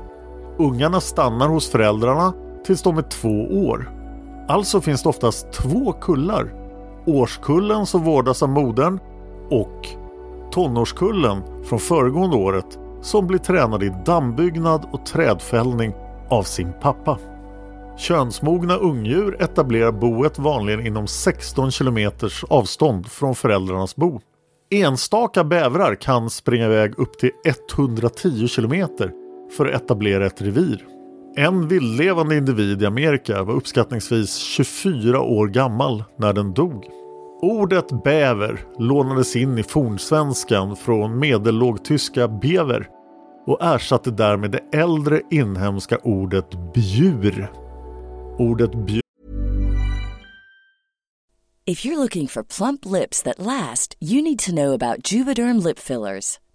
Ungarna 0.58 1.00
stannar 1.00 1.48
hos 1.48 1.70
föräldrarna 1.70 2.32
tills 2.66 2.82
de 2.82 2.98
är 2.98 3.02
två 3.02 3.68
år. 3.68 3.90
Alltså 4.48 4.80
finns 4.80 5.02
det 5.02 5.08
oftast 5.08 5.52
två 5.52 5.92
kullar. 5.92 6.54
Årskullen 7.06 7.86
som 7.86 8.04
vårdas 8.04 8.42
av 8.42 8.48
modern 8.48 9.00
och 9.50 9.88
tonårskullen 10.52 11.42
från 11.64 11.78
föregående 11.78 12.36
året 12.36 12.78
som 13.02 13.26
blir 13.26 13.38
tränade 13.38 13.86
i 13.86 13.92
dammbyggnad 14.04 14.86
och 14.92 15.06
trädfällning 15.06 15.92
av 16.30 16.42
sin 16.42 16.72
pappa. 16.80 17.18
Könsmogna 17.98 18.76
ungdjur 18.76 19.42
etablerar 19.42 19.92
boet 19.92 20.38
vanligen 20.38 20.86
inom 20.86 21.06
16 21.06 21.70
km 21.70 22.10
avstånd 22.48 23.06
från 23.06 23.34
föräldrarnas 23.34 23.96
bo. 23.96 24.20
Enstaka 24.70 25.44
bävrar 25.44 25.94
kan 25.94 26.30
springa 26.30 26.64
iväg 26.64 26.98
upp 26.98 27.18
till 27.18 27.30
110 27.44 28.48
km 28.48 28.88
för 29.56 29.66
att 29.66 29.82
etablera 29.82 30.26
ett 30.26 30.42
revir. 30.42 30.84
En 31.36 31.68
vildlevande 31.68 32.36
individ 32.36 32.82
i 32.82 32.86
Amerika 32.86 33.42
var 33.42 33.54
uppskattningsvis 33.54 34.36
24 34.36 35.20
år 35.20 35.46
gammal 35.46 36.04
när 36.18 36.32
den 36.32 36.54
dog. 36.54 36.86
Ordet 37.42 38.04
bäver 38.04 38.64
lånades 38.78 39.36
in 39.36 39.58
i 39.58 39.62
fornsvenskan 39.62 40.76
från 40.76 41.18
medellågtyska 41.18 42.28
bever 42.28 42.88
och 43.46 43.62
ersatte 43.62 44.10
därmed 44.10 44.50
det 44.50 44.78
äldre 44.78 45.22
inhemska 45.30 45.98
ordet 45.98 46.74
bjur. 46.74 47.52
Ordet 48.38 48.74
bjur 48.86 49.00
If 51.68 51.84
you're 51.84 51.98
looking 51.98 52.28
for 52.28 52.44
plump 52.44 52.86
lips 52.86 53.22
that 53.22 53.38
last, 53.38 53.96
you 54.00 54.22
need 54.22 54.38
to 54.38 54.52
know 54.52 54.72
about 54.72 55.12
Juvederm 55.12 55.64
lip 55.64 55.78
fillers. 55.78 56.38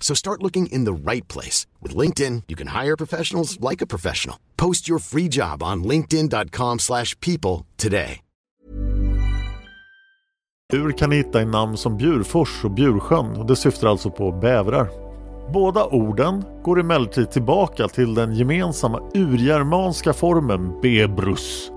So 0.00 0.14
start 0.14 0.42
looking 0.42 0.66
in 0.66 0.84
the 0.84 1.12
right 1.12 1.28
place. 1.28 1.66
With 1.82 1.98
LinkedIn, 1.98 2.42
you 2.48 2.56
can 2.56 2.82
hire 2.82 2.96
professionals 2.96 3.60
like 3.70 3.84
a 3.84 3.86
professional. 3.86 4.36
Post 4.56 4.88
your 4.88 4.98
free 4.98 5.28
job 5.28 5.62
on 5.62 5.84
linkedin.com 5.84 6.78
slash 6.78 7.20
people 7.20 7.66
today. 7.76 8.20
Djur 10.72 10.92
kan 10.92 11.10
ni 11.10 11.16
hitta 11.16 11.42
i 11.42 11.44
namn 11.44 11.76
som 11.76 11.96
Bjurfors 11.96 12.64
och 12.64 12.70
Bjursjön 12.70 13.36
och 13.36 13.46
det 13.46 13.56
syftar 13.56 13.88
alltså 13.88 14.10
på 14.10 14.32
bävrar. 14.32 14.88
Båda 15.52 15.84
orden 15.84 16.44
går 16.62 16.80
emellertid 16.80 17.30
tillbaka 17.30 17.88
till 17.88 18.14
den 18.14 18.34
gemensamma 18.34 19.00
urgermanska 19.14 20.12
formen 20.12 20.80
bebrus 20.80 21.70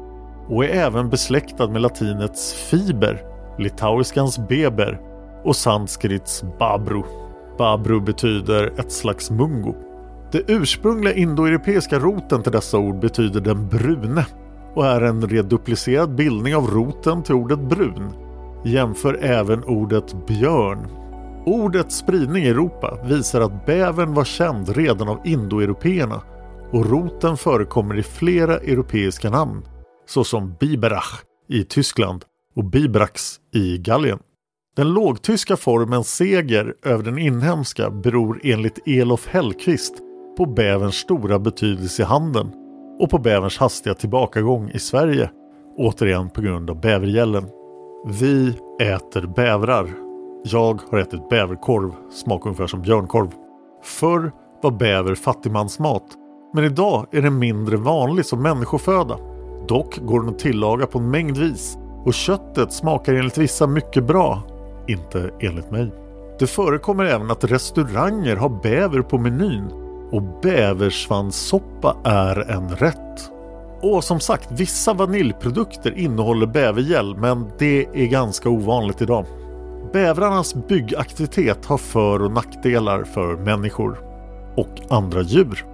och 0.48 0.66
är 0.66 0.70
även 0.70 1.10
besläktad 1.10 1.68
med 1.68 1.82
latinets 1.82 2.54
fiber, 2.54 3.22
litauiskans 3.60 4.48
beber 4.48 5.02
och 5.44 5.56
sanskrits 5.56 6.44
babru. 6.60 7.04
Babru 7.58 8.02
betyder 8.02 8.74
ett 8.80 8.92
slags 8.92 9.32
mungo. 9.32 9.76
Det 10.32 10.44
ursprungliga 10.48 11.14
indoeuropeiska 11.14 12.00
roten 12.00 12.44
till 12.44 12.52
dessa 12.52 12.78
ord 12.78 13.00
betyder 13.00 13.42
den 13.42 13.68
brune 13.68 14.26
och 14.76 14.86
är 14.86 15.02
en 15.02 15.30
reduplicerad 15.30 16.16
bildning 16.16 16.56
av 16.56 16.68
roten 16.68 17.24
till 17.24 17.36
ordet 17.36 17.60
brun. 17.60 18.10
Jämför 18.66 19.20
även 19.22 19.64
ordet 19.64 20.28
björn. 20.28 20.88
Ordets 21.46 21.98
spridning 21.98 22.44
i 22.44 22.50
Europa 22.50 22.98
visar 23.06 23.42
att 23.42 23.66
bävern 23.66 24.14
var 24.14 24.24
känd 24.24 24.70
redan 24.70 25.08
av 25.08 25.20
indoeuropeerna 25.24 26.22
och 26.72 26.90
roten 26.90 27.38
förekommer 27.38 28.00
i 28.00 28.04
flera 28.04 28.58
europeiska 28.58 29.30
namn 29.30 29.66
såsom 30.08 30.56
Biberach 30.60 31.22
i 31.50 31.64
Tyskland 31.64 32.26
och 32.56 32.66
Bibrax 32.66 33.36
i 33.54 33.78
Gallien. 33.78 34.20
Den 34.76 34.94
lågtyska 34.94 35.58
formens 35.58 36.16
seger 36.16 36.74
över 36.84 37.04
den 37.04 37.18
inhemska 37.18 37.90
beror 37.90 38.40
enligt 38.44 38.88
Elof 38.88 39.28
Hellqvist 39.28 39.94
på 40.38 40.46
bäverns 40.46 40.96
stora 40.96 41.40
betydelse 41.40 42.02
i 42.02 42.06
handeln 42.06 42.52
och 43.00 43.10
på 43.10 43.18
bäverns 43.18 43.58
hastiga 43.58 43.94
tillbakagång 43.94 44.70
i 44.70 44.80
Sverige, 44.80 45.30
återigen 45.78 46.30
på 46.30 46.42
grund 46.42 46.70
av 46.70 46.82
bävergällen. 46.82 47.44
Vi 48.08 48.58
äter 48.82 49.28
bävrar. 49.36 49.90
Jag 50.44 50.82
har 50.92 50.98
ätit 50.98 51.30
bäverkorv, 51.30 51.92
smakar 52.12 52.48
ungefär 52.48 52.68
som 52.68 52.82
björnkorv. 52.82 53.32
Förr 53.84 54.32
var 54.64 54.72
bäver 54.72 55.16
fattigmansmat, 55.16 56.06
men 56.54 56.64
idag 56.64 57.08
är 57.12 57.22
den 57.22 57.40
mindre 57.40 57.78
vanlig 57.78 58.26
som 58.26 58.42
människoföda. 58.42 59.18
Dock 59.68 60.00
går 60.02 60.20
den 60.20 60.30
att 60.30 60.40
tillaga 60.40 60.86
på 60.86 61.00
en 61.00 61.12
mängd 61.12 61.38
vis 61.38 61.78
och 62.06 62.14
köttet 62.14 62.74
smakar 62.74 63.14
enligt 63.14 63.38
vissa 63.38 63.68
mycket 63.68 64.04
bra, 64.04 64.44
inte 64.88 65.32
enligt 65.40 65.72
mig. 65.72 65.92
Det 66.40 66.48
förekommer 66.48 67.06
även 67.06 67.32
att 67.32 67.44
restauranger 67.44 68.36
har 68.36 68.50
bäver 68.50 69.02
på 69.02 69.18
menyn 69.18 69.72
och 70.12 70.24
bäversvanssoppa 70.42 71.98
är 72.04 72.52
en 72.52 72.70
rätt. 72.70 73.32
Och 73.82 74.04
som 74.04 74.20
sagt, 74.20 74.52
vissa 74.52 74.94
vaniljprodukter 74.94 75.98
innehåller 75.98 76.48
bävergäll 76.48 77.16
men 77.16 77.52
det 77.60 77.86
är 77.94 78.08
ganska 78.08 78.50
ovanligt 78.50 79.02
idag. 79.02 79.26
Bävrarnas 79.94 80.68
byggaktivitet 80.68 81.66
har 81.66 81.78
för 81.78 82.22
och 82.22 82.32
nackdelar 82.32 83.04
för 83.04 83.38
människor 83.38 83.98
och 84.56 84.82
andra 84.90 85.22
djur. 85.22 85.66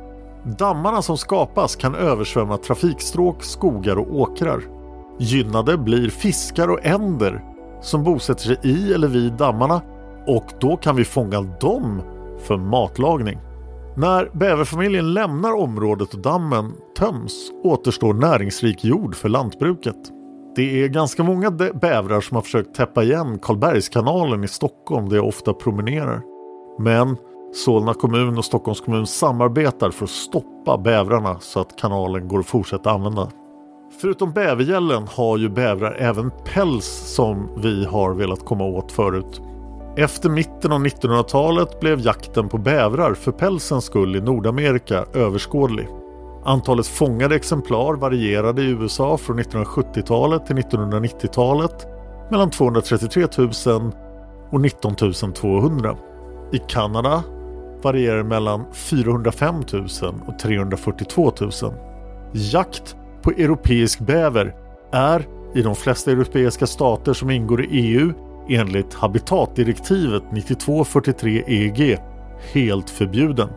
Dammarna 0.43 1.01
som 1.01 1.17
skapas 1.17 1.75
kan 1.75 1.95
översvämma 1.95 2.57
trafikstråk, 2.57 3.43
skogar 3.43 3.95
och 3.95 4.15
åkrar. 4.15 4.61
Gynnade 5.19 5.77
blir 5.77 6.09
fiskar 6.09 6.67
och 6.67 6.85
änder 6.85 7.43
som 7.81 8.03
bosätter 8.03 8.43
sig 8.43 8.57
i 8.63 8.93
eller 8.93 9.07
vid 9.07 9.33
dammarna 9.33 9.81
och 10.27 10.45
då 10.59 10.77
kan 10.77 10.95
vi 10.95 11.05
fånga 11.05 11.41
dem 11.41 12.01
för 12.39 12.57
matlagning. 12.57 13.37
När 13.97 14.29
bäverfamiljen 14.33 15.13
lämnar 15.13 15.53
området 15.53 16.13
och 16.13 16.19
dammen 16.19 16.73
töms 16.97 17.51
återstår 17.63 18.13
näringsrik 18.13 18.83
jord 18.85 19.15
för 19.15 19.29
lantbruket. 19.29 19.95
Det 20.55 20.83
är 20.83 20.87
ganska 20.87 21.23
många 21.23 21.51
bävrar 21.51 22.21
som 22.21 22.35
har 22.35 22.41
försökt 22.41 22.75
täppa 22.75 23.03
igen 23.03 23.39
Karlbergskanalen 23.41 24.43
i 24.43 24.47
Stockholm 24.47 25.09
där 25.09 25.15
jag 25.15 25.27
ofta 25.27 25.53
promenerar. 25.53 26.21
Men 26.79 27.17
Solna 27.53 27.93
kommun 27.93 28.37
och 28.37 28.45
Stockholms 28.45 28.81
kommun 28.81 29.07
samarbetar 29.07 29.91
för 29.91 30.03
att 30.03 30.09
stoppa 30.09 30.77
bävrarna 30.77 31.39
så 31.39 31.59
att 31.59 31.77
kanalen 31.77 32.27
går 32.27 32.39
att 32.39 32.45
fortsätta 32.45 32.91
använda. 32.91 33.31
Förutom 34.01 34.31
bävergällen 34.31 35.07
har 35.07 35.37
ju 35.37 35.49
bävrar 35.49 35.95
även 35.99 36.31
päls 36.45 36.85
som 37.15 37.49
vi 37.57 37.85
har 37.85 38.13
velat 38.13 38.45
komma 38.45 38.63
åt 38.63 38.91
förut. 38.91 39.41
Efter 39.97 40.29
mitten 40.29 40.71
av 40.71 40.85
1900-talet 40.85 41.79
blev 41.79 41.99
jakten 41.99 42.49
på 42.49 42.57
bävrar 42.57 43.13
för 43.13 43.31
pälsens 43.31 43.85
skull 43.85 44.15
i 44.15 44.21
Nordamerika 44.21 45.05
överskådlig. 45.13 45.87
Antalet 46.45 46.87
fångade 46.87 47.35
exemplar 47.35 47.93
varierade 47.93 48.61
i 48.61 48.69
USA 48.69 49.17
från 49.17 49.39
1970-talet 49.39 50.45
till 50.45 50.55
1990-talet 50.55 51.87
mellan 52.31 52.49
233 52.49 53.27
000 53.37 53.91
och 54.51 54.61
19 54.61 54.95
200. 55.33 55.97
I 56.51 56.57
Kanada 56.67 57.23
varierar 57.81 58.23
mellan 58.23 58.65
405 58.73 59.55
000 59.73 59.87
och 60.27 60.39
342 60.39 61.33
000. 61.39 61.51
Jakt 62.33 62.95
på 63.21 63.31
europeisk 63.31 63.99
bäver 63.99 64.55
är 64.91 65.27
i 65.55 65.61
de 65.61 65.75
flesta 65.75 66.11
europeiska 66.11 66.67
stater 66.67 67.13
som 67.13 67.29
ingår 67.29 67.61
i 67.61 67.67
EU 67.71 68.13
enligt 68.49 68.93
habitatdirektivet 68.93 70.23
9243 70.31 71.43
EG 71.47 71.97
helt 72.53 72.89
förbjuden. 72.89 73.49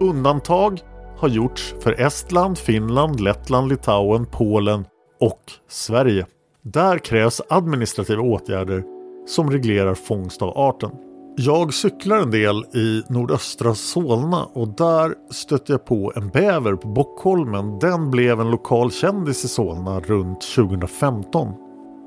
Undantag 0.00 0.80
har 1.16 1.28
gjorts 1.28 1.74
för 1.80 2.00
Estland, 2.00 2.58
Finland, 2.58 3.20
Lettland, 3.20 3.68
Litauen, 3.68 4.26
Polen 4.26 4.84
och 5.20 5.40
Sverige. 5.68 6.26
Där 6.62 6.98
krävs 6.98 7.42
administrativa 7.48 8.22
åtgärder 8.22 8.84
som 9.26 9.50
reglerar 9.50 9.94
fångst 9.94 10.42
av 10.42 10.58
arten. 10.58 10.90
Jag 11.38 11.74
cyklar 11.74 12.16
en 12.16 12.30
del 12.30 12.64
i 12.74 13.02
nordöstra 13.08 13.74
Solna 13.74 14.44
och 14.44 14.68
där 14.68 15.14
stötte 15.30 15.72
jag 15.72 15.84
på 15.84 16.12
en 16.16 16.28
bäver 16.28 16.74
på 16.74 16.88
Bockholmen. 16.88 17.78
Den 17.78 18.10
blev 18.10 18.40
en 18.40 18.50
lokal 18.50 18.90
kändis 18.90 19.44
i 19.44 19.48
Solna 19.48 20.00
runt 20.00 20.40
2015. 20.40 21.52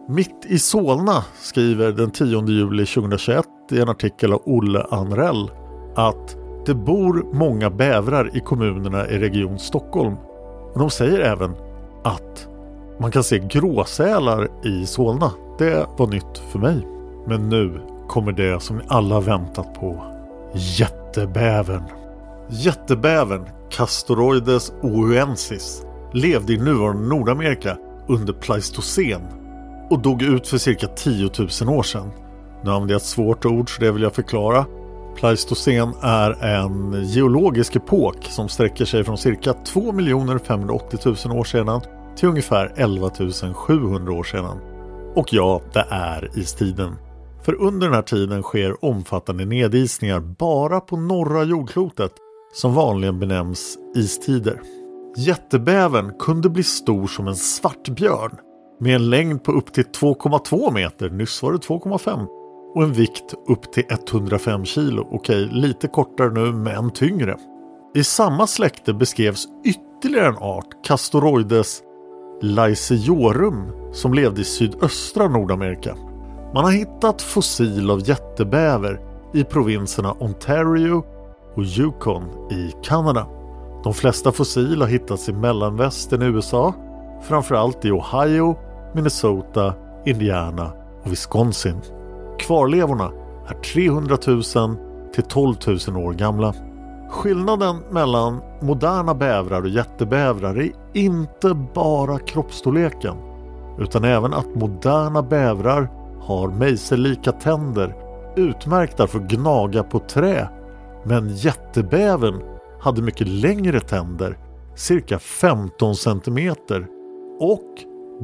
Mitt 0.10 0.46
i 0.46 0.60
Solna 0.60 1.26
skriver 1.42 1.92
den 1.92 2.12
10 2.12 2.48
juli 2.48 2.86
2021 2.86 3.46
i 3.72 3.80
en 3.80 3.90
artikel 3.90 4.34
av 4.34 4.42
Olle 4.46 4.86
Anrell 4.92 5.52
att 5.96 6.38
det 6.66 6.76
bor 6.76 7.26
många 7.34 7.70
bävrar 7.70 8.38
i 8.38 8.40
kommunerna 8.40 9.08
i 9.10 9.18
Region 9.18 9.60
Stockholm. 9.60 10.16
Och 10.74 10.80
de 10.80 10.90
säger 10.90 11.20
även 11.20 11.52
att 12.04 12.48
man 13.00 13.12
kan 13.12 13.24
se 13.24 13.40
gråsälar 13.40 14.48
i 14.64 14.86
Solna. 14.86 15.32
Det 15.58 15.86
var 15.98 16.08
nytt 16.08 16.38
för 16.52 16.60
mig. 16.60 16.88
Men 17.28 17.50
nu 17.50 17.82
kommer 18.10 18.32
det 18.32 18.64
som 18.64 18.82
alla 18.88 19.20
väntat 19.20 19.74
på. 19.74 20.04
Jättebävern. 20.54 21.84
Jättebävern, 22.50 23.46
Castoroides 23.70 24.72
ouensis, 24.82 25.86
levde 26.14 26.54
i 26.54 26.58
nuvarande 26.58 27.08
Nordamerika 27.08 27.78
under 28.08 28.34
Pleistocen 28.34 29.22
och 29.90 30.02
dog 30.02 30.22
ut 30.22 30.48
för 30.48 30.58
cirka 30.58 30.88
10 30.88 31.30
000 31.62 31.78
år 31.78 31.84
sedan. 31.84 32.12
Nu 32.64 32.72
använder 32.72 32.94
jag 32.94 33.00
ett 33.00 33.06
svårt 33.06 33.46
ord 33.46 33.76
så 33.76 33.82
det 33.82 33.92
vill 33.92 34.02
jag 34.02 34.16
förklara. 34.16 34.66
Pleistocen 35.16 35.94
är 36.02 36.44
en 36.44 37.04
geologisk 37.04 37.76
epok 37.76 38.24
som 38.24 38.50
sträcker 38.50 38.86
sig 38.86 39.04
från 39.04 39.18
cirka 39.18 39.54
2 39.54 39.94
580 40.48 41.00
000 41.26 41.38
år 41.38 41.44
sedan 41.44 41.82
till 42.16 42.30
ungefär 42.30 42.74
11 42.76 43.10
700 43.54 44.14
år 44.14 44.24
sedan. 44.24 44.58
Och 45.16 45.34
ja, 45.34 45.62
det 45.74 45.86
är 45.90 46.30
istiden. 46.40 46.96
För 47.50 47.62
under 47.62 47.88
den 47.88 47.96
här 47.96 48.02
tiden 48.02 48.44
sker 48.44 48.86
omfattande 48.86 49.46
nedisningar 49.46 50.20
bara 50.20 50.80
på 50.80 50.98
norra 50.98 51.44
jordklotet 51.44 52.12
som 52.54 52.74
vanligen 52.74 53.20
benämns 53.20 53.78
istider. 53.96 54.62
Jättebävern 55.18 56.18
kunde 56.20 56.50
bli 56.50 56.64
stor 56.64 57.08
som 57.08 57.28
en 57.28 57.36
svartbjörn 57.36 58.38
med 58.80 58.96
en 58.96 59.10
längd 59.10 59.44
på 59.44 59.52
upp 59.52 59.74
till 59.74 59.84
2,2 59.84 60.74
meter, 60.74 61.10
nyss 61.10 61.44
var 61.44 61.52
det 61.52 61.58
2,5 61.58 62.28
och 62.76 62.84
en 62.84 62.94
vikt 62.94 63.34
upp 63.48 63.72
till 63.72 63.84
105 63.90 64.66
kilo. 64.66 65.08
Okej, 65.12 65.50
lite 65.52 65.88
kortare 65.88 66.30
nu 66.30 66.54
men 66.54 66.92
tyngre. 66.92 67.38
I 67.96 68.04
samma 68.04 68.48
släkte 68.48 68.94
beskrevs 68.94 69.48
ytterligare 69.66 70.28
en 70.28 70.38
art, 70.38 70.86
Castoroides 70.88 71.82
Lyceorum, 72.42 73.72
som 73.94 74.14
levde 74.14 74.42
i 74.42 74.46
sydöstra 74.46 75.28
Nordamerika. 75.28 75.96
Man 76.54 76.64
har 76.64 76.72
hittat 76.72 77.22
fossil 77.22 77.92
av 77.92 78.10
jättebäver 78.10 79.00
i 79.34 79.44
provinserna 79.44 80.16
Ontario 80.20 81.04
och 81.56 81.64
Yukon 81.64 82.24
i 82.52 82.74
Kanada. 82.84 83.28
De 83.84 83.94
flesta 83.94 84.32
fossil 84.32 84.82
har 84.82 84.88
hittats 84.88 85.30
i 85.30 85.34
mellanvästern 85.34 86.22
i 86.22 86.26
USA, 86.26 86.74
framförallt 87.22 87.86
i 87.86 87.92
Ohio, 87.92 88.58
Minnesota, 88.94 89.74
Indiana 90.06 90.72
och 91.04 91.12
Wisconsin. 91.12 91.82
Kvarlevorna 92.40 93.12
är 93.48 93.54
300 93.54 94.18
000 94.28 94.44
till 95.14 95.24
12 95.24 95.56
000 95.88 96.06
år 96.06 96.14
gamla. 96.14 96.54
Skillnaden 97.10 97.78
mellan 97.90 98.42
moderna 98.62 99.14
bävrar 99.14 99.62
och 99.62 99.70
jättebävrar 99.70 100.60
är 100.62 100.72
inte 100.94 101.54
bara 101.74 102.20
kroppsstorleken 102.20 103.16
utan 103.80 104.04
även 104.04 104.34
att 104.34 104.56
moderna 104.56 105.22
bävrar 105.22 105.99
har 106.30 106.48
mejsellika 106.48 107.32
tänder 107.32 107.96
utmärkta 108.36 109.08
för 109.08 109.20
att 109.20 109.28
gnaga 109.28 109.84
på 109.84 110.00
trä 110.00 110.50
men 111.04 111.30
jättebävern 111.36 112.42
hade 112.82 113.02
mycket 113.02 113.28
längre 113.28 113.80
tänder, 113.80 114.38
cirka 114.76 115.20
15 115.20 115.96
cm 115.96 116.56
och 117.40 117.66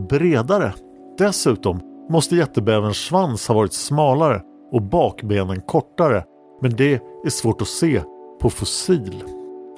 bredare. 0.09 0.73
Dessutom 1.17 1.79
måste 2.09 2.35
jättebäverns 2.35 2.97
svans 2.97 3.47
ha 3.47 3.55
varit 3.55 3.73
smalare 3.73 4.41
och 4.71 4.81
bakbenen 4.81 5.61
kortare 5.61 6.23
men 6.61 6.71
det 6.71 6.93
är 7.25 7.29
svårt 7.29 7.61
att 7.61 7.67
se 7.67 8.01
på 8.41 8.49
fossil. 8.49 9.23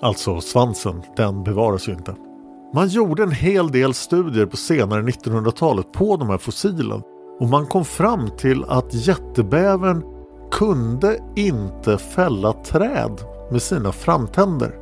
Alltså 0.01 0.41
svansen, 0.41 1.03
den 1.15 1.43
bevaras 1.43 1.87
ju 1.87 1.91
inte. 1.91 2.15
Man 2.73 2.87
gjorde 2.87 3.23
en 3.23 3.31
hel 3.31 3.71
del 3.71 3.93
studier 3.93 4.45
på 4.45 4.57
senare 4.57 5.01
1900-talet 5.01 5.91
på 5.91 6.17
de 6.17 6.29
här 6.29 6.37
fossilen 6.37 7.01
och 7.39 7.47
man 7.47 7.65
kom 7.65 7.85
fram 7.85 8.29
till 8.37 8.63
att 8.63 8.93
jättebävern 8.93 10.03
kunde 10.51 11.19
inte 11.35 11.97
fälla 11.97 12.53
träd 12.53 13.21
med 13.51 13.61
sina 13.61 13.91
framtänder. 13.91 14.75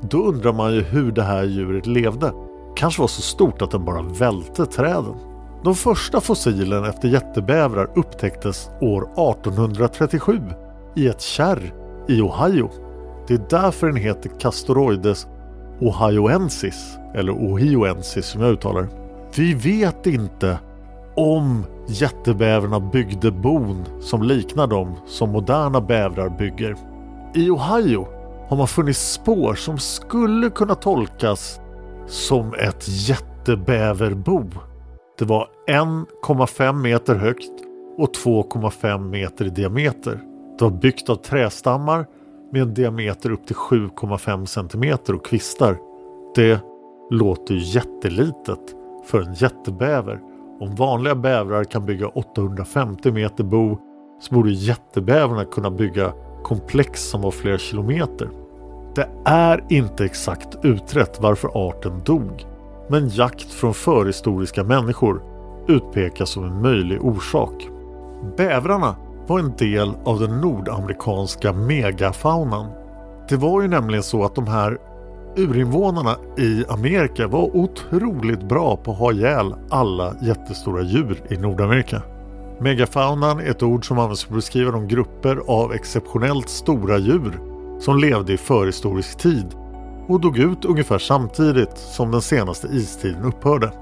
Då 0.00 0.22
undrar 0.22 0.52
man 0.52 0.74
ju 0.74 0.82
hur 0.82 1.12
det 1.12 1.22
här 1.22 1.44
djuret 1.44 1.86
levde. 1.86 2.32
Kanske 2.76 3.00
var 3.00 3.08
så 3.08 3.22
stort 3.22 3.62
att 3.62 3.70
den 3.70 3.84
bara 3.84 4.02
välte 4.02 4.66
träden. 4.66 5.14
De 5.64 5.74
första 5.74 6.20
fossilen 6.20 6.84
efter 6.84 7.08
jättebävrar 7.08 7.90
upptäcktes 7.94 8.70
år 8.80 9.02
1837 9.02 10.40
i 10.94 11.08
ett 11.08 11.20
kärr 11.20 11.74
i 12.08 12.20
Ohio. 12.20 12.70
Det 13.28 13.34
är 13.34 13.46
därför 13.50 13.86
den 13.86 13.96
heter 13.96 14.30
Castoroides 14.40 15.26
ohioensis, 15.80 16.98
eller 17.14 17.32
ohioensis 17.32 18.26
som 18.26 18.40
jag 18.40 18.52
uttalar 18.52 18.88
Vi 19.36 19.54
vet 19.54 20.06
inte 20.06 20.58
om 21.14 21.64
jättebävrarna 21.90 22.80
byggde 22.80 23.30
bon 23.30 23.84
som 24.00 24.22
liknar 24.22 24.66
de 24.66 24.96
som 25.06 25.30
moderna 25.30 25.80
bävrar 25.80 26.28
bygger. 26.28 26.76
I 27.34 27.50
Ohio 27.50 28.06
har 28.48 28.56
man 28.56 28.68
funnit 28.68 28.96
spår 28.96 29.54
som 29.54 29.78
skulle 29.78 30.50
kunna 30.50 30.74
tolkas 30.74 31.60
som 32.06 32.54
ett 32.54 32.84
jättebäverbo. 32.88 34.44
Det 35.18 35.24
var 35.24 35.48
1,5 35.68 36.72
meter 36.72 37.14
högt 37.14 37.52
och 37.98 38.10
2,5 38.24 39.10
meter 39.10 39.44
i 39.44 39.50
diameter. 39.50 40.20
Det 40.58 40.64
var 40.64 40.70
byggt 40.70 41.08
av 41.08 41.14
trästammar 41.14 42.06
med 42.52 42.62
en 42.62 42.74
diameter 42.74 43.30
upp 43.30 43.46
till 43.46 43.56
7,5 43.56 44.46
cm 44.46 45.16
och 45.16 45.24
kvistar. 45.24 45.78
Det 46.34 46.60
låter 47.10 47.54
ju 47.54 47.60
jättelitet 47.60 48.74
för 49.04 49.20
en 49.20 49.34
jättebäver. 49.34 50.20
Om 50.60 50.74
vanliga 50.74 51.14
bävrar 51.14 51.64
kan 51.64 51.86
bygga 51.86 52.08
850 52.08 53.12
meter 53.12 53.44
bo 53.44 53.78
så 54.20 54.34
borde 54.34 54.50
jättebävrarna 54.50 55.44
kunna 55.44 55.70
bygga 55.70 56.12
komplex 56.42 57.02
som 57.02 57.22
var 57.22 57.30
flera 57.30 57.58
kilometer. 57.58 58.30
Det 58.94 59.08
är 59.24 59.64
inte 59.68 60.04
exakt 60.04 60.58
utrett 60.62 61.20
varför 61.20 61.50
arten 61.54 62.02
dog 62.04 62.46
men 62.88 63.08
jakt 63.08 63.52
från 63.52 63.74
förhistoriska 63.74 64.64
människor 64.64 65.22
utpekas 65.68 66.30
som 66.30 66.44
en 66.44 66.62
möjlig 66.62 67.04
orsak. 67.04 67.68
Bävrarna 68.36 68.96
var 69.26 69.38
en 69.38 69.56
del 69.56 69.92
av 70.04 70.20
den 70.20 70.40
nordamerikanska 70.40 71.52
megafaunan. 71.52 72.66
Det 73.28 73.36
var 73.36 73.62
ju 73.62 73.68
nämligen 73.68 74.02
så 74.02 74.24
att 74.24 74.34
de 74.34 74.46
här 74.46 74.78
urinvånarna 75.36 76.16
i 76.38 76.64
Amerika 76.68 77.28
var 77.28 77.56
otroligt 77.56 78.42
bra 78.42 78.76
på 78.76 78.92
att 78.92 78.98
ha 78.98 79.12
ihjäl 79.12 79.54
alla 79.70 80.14
jättestora 80.22 80.82
djur 80.82 81.22
i 81.30 81.36
Nordamerika. 81.36 82.02
Megafaunan 82.60 83.40
är 83.40 83.50
ett 83.50 83.62
ord 83.62 83.86
som 83.86 83.98
används 83.98 84.24
för 84.24 84.32
att 84.32 84.36
beskriva 84.36 84.70
de 84.70 84.88
grupper 84.88 85.42
av 85.46 85.72
exceptionellt 85.72 86.48
stora 86.48 86.98
djur 86.98 87.40
som 87.80 87.98
levde 87.98 88.32
i 88.32 88.36
förhistorisk 88.36 89.18
tid 89.18 89.46
och 90.08 90.20
dog 90.20 90.38
ut 90.38 90.64
ungefär 90.64 90.98
samtidigt 90.98 91.78
som 91.78 92.10
den 92.10 92.22
senaste 92.22 92.66
istiden 92.66 93.24
upphörde. 93.24 93.72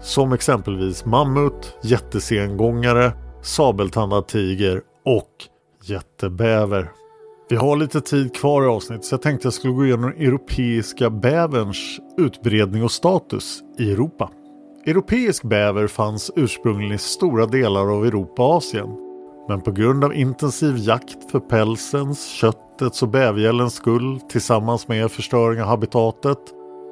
Som 0.00 0.32
exempelvis 0.32 1.04
mammut, 1.04 1.76
jättesengångare, 1.82 3.12
sabeltandad 3.42 4.26
tiger 4.26 4.82
och 5.04 5.30
jättebäver. 5.84 6.90
Vi 7.48 7.56
har 7.56 7.76
lite 7.76 8.00
tid 8.00 8.34
kvar 8.34 8.62
i 8.62 8.66
avsnittet 8.66 9.04
så 9.04 9.12
jag 9.14 9.22
tänkte 9.22 9.46
jag 9.46 9.52
skulle 9.52 9.72
gå 9.74 9.86
igenom 9.86 10.10
den 10.10 10.26
europeiska 10.26 11.10
bäverns 11.10 12.00
utbredning 12.18 12.84
och 12.84 12.90
status 12.90 13.62
i 13.78 13.92
Europa. 13.92 14.30
Europeisk 14.86 15.42
bäver 15.42 15.86
fanns 15.86 16.30
ursprungligen 16.36 16.94
i 16.94 16.98
stora 16.98 17.46
delar 17.46 17.96
av 17.96 18.06
Europa 18.06 18.46
och 18.46 18.54
Asien. 18.54 18.88
Men 19.48 19.60
på 19.60 19.72
grund 19.72 20.04
av 20.04 20.14
intensiv 20.14 20.74
jakt 20.78 21.30
för 21.30 21.40
pälsens, 21.40 22.26
köttets 22.26 23.02
och 23.02 23.08
bävergällens 23.08 23.74
skull 23.74 24.20
tillsammans 24.20 24.88
med 24.88 25.10
förstöring 25.10 25.62
av 25.62 25.68
habitatet, 25.68 26.38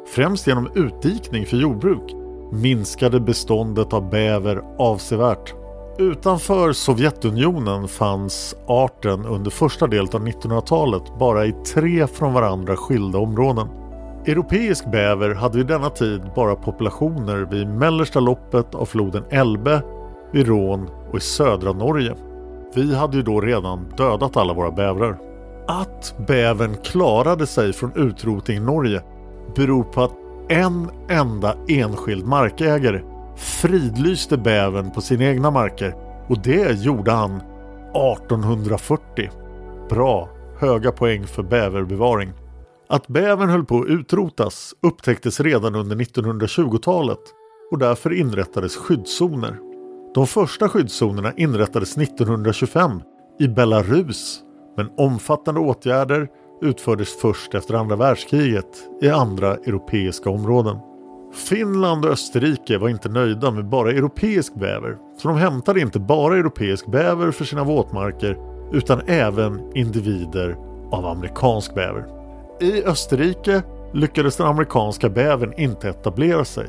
främst 0.07 0.47
genom 0.47 0.71
utdikning 0.75 1.47
för 1.47 1.57
jordbruk, 1.57 2.15
minskade 2.53 3.21
beståndet 3.21 3.93
av 3.93 4.11
bäver 4.11 4.63
avsevärt. 4.79 5.64
Utanför 5.99 6.73
Sovjetunionen 6.73 7.89
fanns 7.89 8.57
arten 8.67 9.27
under 9.27 9.51
första 9.51 9.87
delen 9.87 10.09
av 10.13 10.27
1900-talet 10.27 11.03
bara 11.19 11.47
i 11.47 11.53
tre 11.53 12.07
från 12.07 12.33
varandra 12.33 12.77
skilda 12.77 13.19
områden. 13.19 13.69
Europeisk 14.27 14.91
bäver 14.91 15.35
hade 15.35 15.57
vid 15.57 15.67
denna 15.67 15.91
tid 15.91 16.23
bara 16.37 16.57
populationer 16.57 17.49
vid 17.51 17.69
mellersta 17.69 18.21
loppet 18.21 18.75
av 18.75 18.87
floden 18.87 19.25
Elbe, 19.31 19.83
vid 20.33 20.47
Rån 20.47 20.89
och 21.11 21.19
i 21.19 21.21
södra 21.21 21.73
Norge. 21.73 22.15
Vi 22.75 22.95
hade 22.95 23.17
ju 23.17 23.23
då 23.23 23.41
redan 23.41 23.87
dödat 23.97 24.37
alla 24.37 24.55
våra 24.55 24.71
bävrar. 24.71 25.19
Att 25.67 26.15
bävern 26.27 26.77
klarade 26.85 27.47
sig 27.47 27.73
från 27.73 27.93
utrotning 27.95 28.57
i 28.57 28.61
Norge 28.61 29.03
beror 29.57 29.83
på 29.83 30.03
att 30.03 30.13
en 30.49 30.91
enda 31.09 31.55
enskild 31.69 32.27
markägare 32.27 33.01
fridlyste 33.37 34.37
bävern 34.37 34.91
på 34.91 35.01
sina 35.01 35.25
egna 35.25 35.51
marker 35.51 35.95
och 36.29 36.43
det 36.43 36.83
gjorde 36.83 37.13
han 37.13 37.37
1840. 37.37 39.31
Bra, 39.89 40.29
höga 40.61 40.93
poäng 40.93 41.27
för 41.27 41.43
bäverbevaring. 41.43 42.33
Att 42.89 43.07
bävern 43.07 43.49
höll 43.49 43.65
på 43.65 43.79
att 43.79 43.87
utrotas 43.87 44.75
upptäcktes 44.83 45.41
redan 45.41 45.75
under 45.75 45.97
1920-talet 45.97 47.21
och 47.71 47.79
därför 47.79 48.13
inrättades 48.13 48.77
skyddszoner. 48.77 49.59
De 50.15 50.27
första 50.27 50.69
skyddszonerna 50.69 51.33
inrättades 51.37 51.99
1925 51.99 53.01
i 53.41 53.49
Belarus 53.49 54.41
men 54.77 54.91
omfattande 54.97 55.61
åtgärder 55.61 56.29
utfördes 56.63 57.21
först 57.21 57.55
efter 57.55 57.75
andra 57.75 57.97
världskriget 57.97 58.89
i 59.03 59.09
andra 59.09 59.55
europeiska 59.55 60.31
områden. 60.31 60.79
Finland 61.35 62.05
och 62.05 62.11
Österrike 62.11 62.79
var 62.79 62.89
inte 62.89 63.09
nöjda 63.09 63.51
med 63.51 63.65
bara 63.65 63.91
europeisk 63.91 64.55
bäver 64.55 64.97
så 65.19 65.29
de 65.29 65.37
hämtade 65.37 65.81
inte 65.81 66.01
bara 66.01 66.37
europeisk 66.37 66.87
bäver 66.87 67.31
för 67.31 67.45
sina 67.45 67.65
våtmarker 67.65 68.39
utan 68.73 69.01
även 69.07 69.77
individer 69.77 70.57
av 70.91 71.07
amerikansk 71.07 71.75
bäver. 71.75 72.05
I 72.61 72.85
Österrike 72.85 73.63
lyckades 73.93 74.37
den 74.37 74.47
amerikanska 74.47 75.09
bävern 75.09 75.53
inte 75.57 75.89
etablera 75.89 76.45
sig 76.45 76.67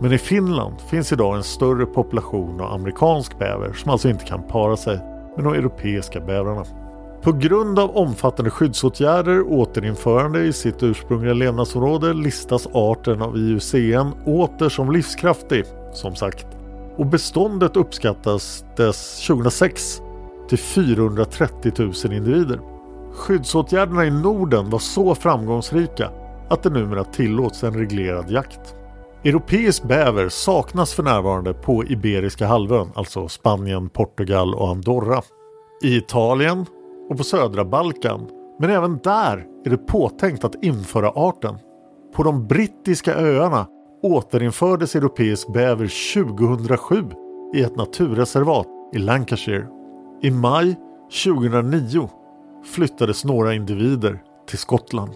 men 0.00 0.12
i 0.12 0.18
Finland 0.18 0.80
finns 0.80 1.12
idag 1.12 1.36
en 1.36 1.42
större 1.42 1.86
population 1.86 2.60
av 2.60 2.72
amerikansk 2.72 3.38
bäver 3.38 3.72
som 3.72 3.90
alltså 3.90 4.08
inte 4.08 4.24
kan 4.24 4.42
para 4.42 4.76
sig 4.76 4.96
med 5.36 5.44
de 5.44 5.54
europeiska 5.54 6.20
bävrarna. 6.20 6.64
På 7.26 7.32
grund 7.32 7.78
av 7.78 7.96
omfattande 7.96 8.50
skyddsåtgärder 8.50 9.40
och 9.40 9.58
återinförande 9.58 10.44
i 10.44 10.52
sitt 10.52 10.82
ursprungliga 10.82 11.34
levnadsområde 11.34 12.12
listas 12.12 12.68
arten 12.72 13.22
av 13.22 13.36
IUCN 13.36 14.12
åter 14.26 14.68
som 14.68 14.92
livskraftig, 14.92 15.64
som 15.92 16.16
sagt. 16.16 16.46
Och 16.96 17.06
beståndet 17.06 17.76
uppskattas 17.76 18.64
dess 18.76 19.26
2006 19.26 20.02
till 20.48 20.58
430 20.58 21.72
000 21.78 21.92
individer. 22.04 22.60
Skyddsåtgärderna 23.14 24.06
i 24.06 24.10
Norden 24.10 24.70
var 24.70 24.78
så 24.78 25.14
framgångsrika 25.14 26.10
att 26.48 26.62
det 26.62 26.70
numera 26.70 27.04
tillåts 27.04 27.64
en 27.64 27.74
reglerad 27.74 28.30
jakt. 28.30 28.74
Europeisk 29.24 29.82
bäver 29.82 30.28
saknas 30.28 30.94
för 30.94 31.02
närvarande 31.02 31.54
på 31.54 31.84
Iberiska 31.84 32.46
halvön, 32.46 32.90
alltså 32.94 33.28
Spanien, 33.28 33.88
Portugal 33.88 34.54
och 34.54 34.68
Andorra. 34.68 35.22
I 35.82 35.96
Italien 35.96 36.66
och 37.10 37.16
på 37.16 37.24
södra 37.24 37.64
Balkan, 37.64 38.28
men 38.58 38.70
även 38.70 38.98
där 39.04 39.46
är 39.64 39.70
det 39.70 39.76
påtänkt 39.76 40.44
att 40.44 40.64
införa 40.64 41.08
arten. 41.08 41.58
På 42.14 42.22
de 42.22 42.46
brittiska 42.46 43.14
öarna 43.14 43.66
återinfördes 44.02 44.96
europeisk 44.96 45.52
bäver 45.52 46.14
2007 46.14 47.04
i 47.54 47.62
ett 47.62 47.76
naturreservat 47.76 48.66
i 48.94 48.98
Lancashire. 48.98 49.66
I 50.22 50.30
maj 50.30 50.76
2009 51.24 52.10
flyttades 52.64 53.24
några 53.24 53.54
individer 53.54 54.22
till 54.48 54.58
Skottland. 54.58 55.10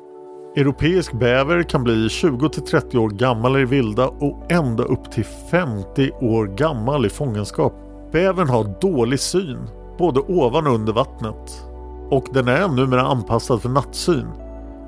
Europeisk 0.56 1.12
bäver 1.12 1.62
kan 1.62 1.84
bli 1.84 2.08
20-30 2.08 2.96
år 2.96 3.10
gammal 3.10 3.60
i 3.60 3.64
vilda 3.64 4.08
och 4.08 4.52
ända 4.52 4.84
upp 4.84 5.10
till 5.10 5.24
50 5.24 6.10
år 6.10 6.46
gammal 6.46 7.06
i 7.06 7.08
fångenskap. 7.08 7.72
Bävern 8.12 8.48
har 8.48 8.80
dålig 8.80 9.20
syn, 9.20 9.58
både 9.98 10.20
ovan 10.20 10.66
och 10.66 10.74
under 10.74 10.92
vattnet. 10.92 11.69
Och 12.10 12.26
den 12.32 12.48
är 12.48 12.68
numera 12.68 13.02
anpassad 13.02 13.62
för 13.62 13.68
nattsyn. 13.68 14.26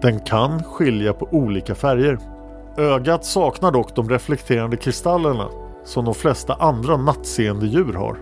Den 0.01 0.21
kan 0.21 0.63
skilja 0.63 1.13
på 1.13 1.29
olika 1.31 1.75
färger. 1.75 2.19
Ögat 2.77 3.25
saknar 3.25 3.71
dock 3.73 3.97
de 3.97 4.09
reflekterande 4.09 4.77
kristallerna 4.77 5.49
som 5.85 6.05
de 6.05 6.15
flesta 6.15 6.55
andra 6.55 6.97
nattseende 6.97 7.67
djur 7.67 7.93
har. 7.93 8.17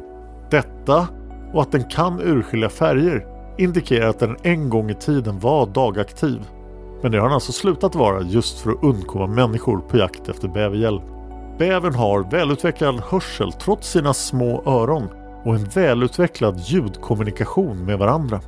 Detta 0.51 1.09
och 1.53 1.63
att 1.63 1.73
den 1.73 1.85
kan 1.85 2.21
urskilja 2.21 2.69
färger 2.69 3.27
indikerar 3.59 4.09
att 4.09 4.19
den 4.19 4.37
en 4.43 4.69
gång 4.69 4.91
i 4.91 4.95
tiden 4.95 5.39
var 5.39 5.67
dagaktiv. 5.67 6.41
Men 7.03 7.13
det 7.13 7.19
har 7.19 7.25
den 7.25 7.35
alltså 7.35 7.53
slutat 7.53 7.95
vara 7.95 8.23
just 8.23 8.61
för 8.61 8.71
att 8.71 8.85
undkomma 8.85 9.27
människor 9.27 9.79
på 9.79 9.97
jakt 9.97 10.29
efter 10.29 10.49
bävergäll. 10.49 11.01
Bävern 11.59 11.95
har 11.95 12.31
välutvecklad 12.31 13.03
hörsel 13.11 13.53
trots 13.53 13.91
sina 13.91 14.15
små 14.15 14.63
öron 14.67 15.09
och 15.45 15.55
en 15.55 15.65
välutvecklad 15.65 16.61
ljudkommunikation 16.61 17.85
med 17.85 17.99
varandra. 17.99 18.41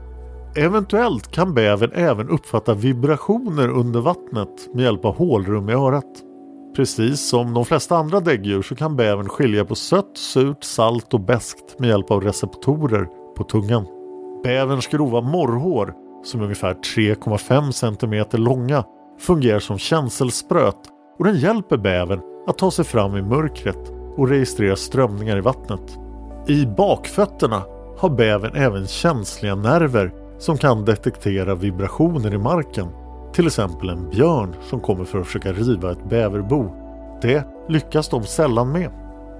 Eventuellt 0.54 1.32
kan 1.32 1.54
bävern 1.54 1.90
även 1.94 2.28
uppfatta 2.28 2.74
vibrationer 2.74 3.68
under 3.68 4.00
vattnet 4.00 4.74
med 4.74 4.84
hjälp 4.84 5.04
av 5.04 5.16
hålrum 5.16 5.68
i 5.68 5.72
örat. 5.72 6.22
Precis 6.76 7.28
som 7.28 7.54
de 7.54 7.64
flesta 7.64 7.96
andra 7.96 8.20
däggdjur 8.20 8.62
så 8.62 8.74
kan 8.74 8.96
bävern 8.96 9.28
skilja 9.28 9.64
på 9.64 9.74
sött, 9.74 10.18
surt, 10.18 10.64
salt 10.64 11.14
och 11.14 11.20
beskt 11.20 11.78
med 11.78 11.88
hjälp 11.88 12.10
av 12.10 12.20
receptorer 12.20 13.08
på 13.36 13.44
tungan. 13.44 13.86
Bäverns 14.44 14.86
grova 14.86 15.20
morrhår, 15.20 15.94
som 16.24 16.40
är 16.40 16.44
ungefär 16.44 16.74
3,5 16.74 17.72
cm 17.72 18.42
långa, 18.44 18.84
fungerar 19.20 19.60
som 19.60 19.78
känselspröt 19.78 20.80
och 21.18 21.24
den 21.24 21.36
hjälper 21.36 21.76
bävern 21.76 22.20
att 22.46 22.58
ta 22.58 22.70
sig 22.70 22.84
fram 22.84 23.16
i 23.16 23.22
mörkret 23.22 23.92
och 24.16 24.28
registrera 24.28 24.76
strömningar 24.76 25.36
i 25.36 25.40
vattnet. 25.40 25.98
I 26.46 26.66
bakfötterna 26.66 27.62
har 27.98 28.10
bävern 28.10 28.54
även 28.54 28.86
känsliga 28.86 29.54
nerver 29.54 30.21
som 30.42 30.58
kan 30.58 30.84
detektera 30.84 31.54
vibrationer 31.54 32.34
i 32.34 32.38
marken. 32.38 32.88
Till 33.34 33.46
exempel 33.46 33.88
en 33.88 34.10
björn 34.10 34.54
som 34.62 34.80
kommer 34.80 35.04
för 35.04 35.18
att 35.18 35.26
försöka 35.26 35.52
riva 35.52 35.92
ett 35.92 36.08
bäverbo. 36.08 36.70
Det 37.22 37.44
lyckas 37.68 38.08
de 38.08 38.24
sällan 38.24 38.72
med. 38.72 38.90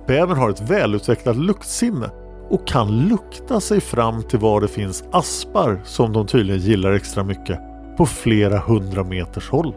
Bävern 0.07 0.39
har 0.39 0.51
ett 0.51 0.71
välutvecklat 0.71 1.37
luktsinne 1.37 2.11
och 2.51 2.67
kan 2.67 3.09
lukta 3.09 3.61
sig 3.61 3.81
fram 3.81 4.23
till 4.23 4.39
var 4.39 4.61
det 4.61 4.69
finns 4.69 5.05
aspar 5.13 5.81
som 5.85 6.13
de 6.13 6.27
tydligen 6.27 6.61
gillar 6.61 6.93
extra 6.93 7.25
mycket 7.25 7.59
på 7.97 8.07
flera 8.07 8.59
hundra 8.59 9.05
meters 9.05 9.51
håll. 9.51 9.75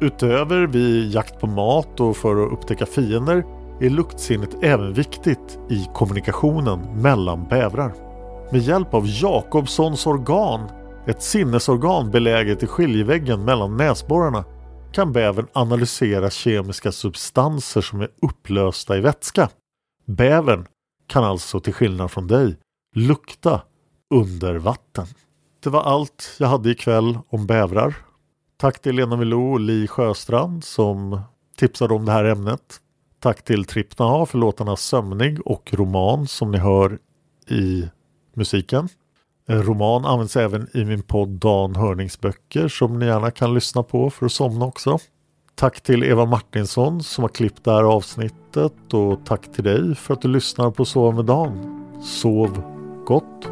Utöver 0.00 0.66
vid 0.66 1.14
jakt 1.14 1.40
på 1.40 1.46
mat 1.46 2.00
och 2.00 2.16
för 2.16 2.46
att 2.46 2.52
upptäcka 2.52 2.86
fiender 2.86 3.44
är 3.80 3.90
luktsinnet 3.90 4.56
även 4.62 4.92
viktigt 4.92 5.58
i 5.70 5.88
kommunikationen 5.94 7.02
mellan 7.02 7.46
bävrar. 7.48 8.11
Med 8.52 8.60
hjälp 8.60 8.94
av 8.94 9.06
Jakobssons 9.06 10.06
organ, 10.06 10.70
ett 11.06 11.22
sinnesorgan 11.22 12.10
beläget 12.10 12.62
i 12.62 12.66
skiljeväggen 12.66 13.44
mellan 13.44 13.76
näsborrarna, 13.76 14.44
kan 14.92 15.12
bävern 15.12 15.46
analysera 15.52 16.30
kemiska 16.30 16.92
substanser 16.92 17.80
som 17.80 18.00
är 18.00 18.08
upplösta 18.22 18.96
i 18.96 19.00
vätska. 19.00 19.48
Bävern 20.06 20.66
kan 21.06 21.24
alltså 21.24 21.60
till 21.60 21.72
skillnad 21.72 22.10
från 22.10 22.26
dig 22.26 22.56
lukta 22.94 23.62
under 24.14 24.54
vatten. 24.54 25.06
Det 25.62 25.70
var 25.70 25.82
allt 25.82 26.36
jag 26.38 26.48
hade 26.48 26.70
ikväll 26.70 27.18
om 27.28 27.46
bävrar. 27.46 27.94
Tack 28.56 28.82
till 28.82 28.96
Lena 28.96 29.16
Milou 29.16 29.52
och 29.52 29.60
Li 29.60 29.86
Sjöstrand 29.86 30.64
som 30.64 31.20
tipsade 31.56 31.94
om 31.94 32.04
det 32.04 32.12
här 32.12 32.24
ämnet. 32.24 32.80
Tack 33.20 33.44
till 33.44 33.64
Trippnaha 33.64 34.26
för 34.26 34.38
låtarna 34.38 34.76
Sömnig 34.76 35.46
och 35.46 35.74
Roman 35.74 36.26
som 36.26 36.50
ni 36.50 36.58
hör 36.58 36.98
i 37.48 37.88
musiken. 38.36 38.88
Roman 39.48 40.04
används 40.04 40.36
även 40.36 40.68
i 40.76 40.84
min 40.84 41.02
podd 41.02 41.28
Dan 41.28 41.76
Hörningsböcker 41.76 42.68
som 42.68 42.98
ni 42.98 43.06
gärna 43.06 43.30
kan 43.30 43.54
lyssna 43.54 43.82
på 43.82 44.10
för 44.10 44.26
att 44.26 44.32
somna 44.32 44.64
också. 44.64 44.98
Tack 45.54 45.80
till 45.80 46.04
Eva 46.04 46.24
Martinsson 46.24 47.02
som 47.02 47.22
har 47.22 47.28
klippt 47.28 47.64
det 47.64 47.72
här 47.72 47.82
avsnittet 47.82 48.94
och 48.94 49.26
tack 49.26 49.52
till 49.52 49.64
dig 49.64 49.94
för 49.94 50.14
att 50.14 50.22
du 50.22 50.28
lyssnar 50.28 50.70
på 50.70 50.84
Sova 50.84 51.16
med 51.16 51.24
Dan. 51.24 51.84
Sov 52.02 52.62
gott! 53.06 53.51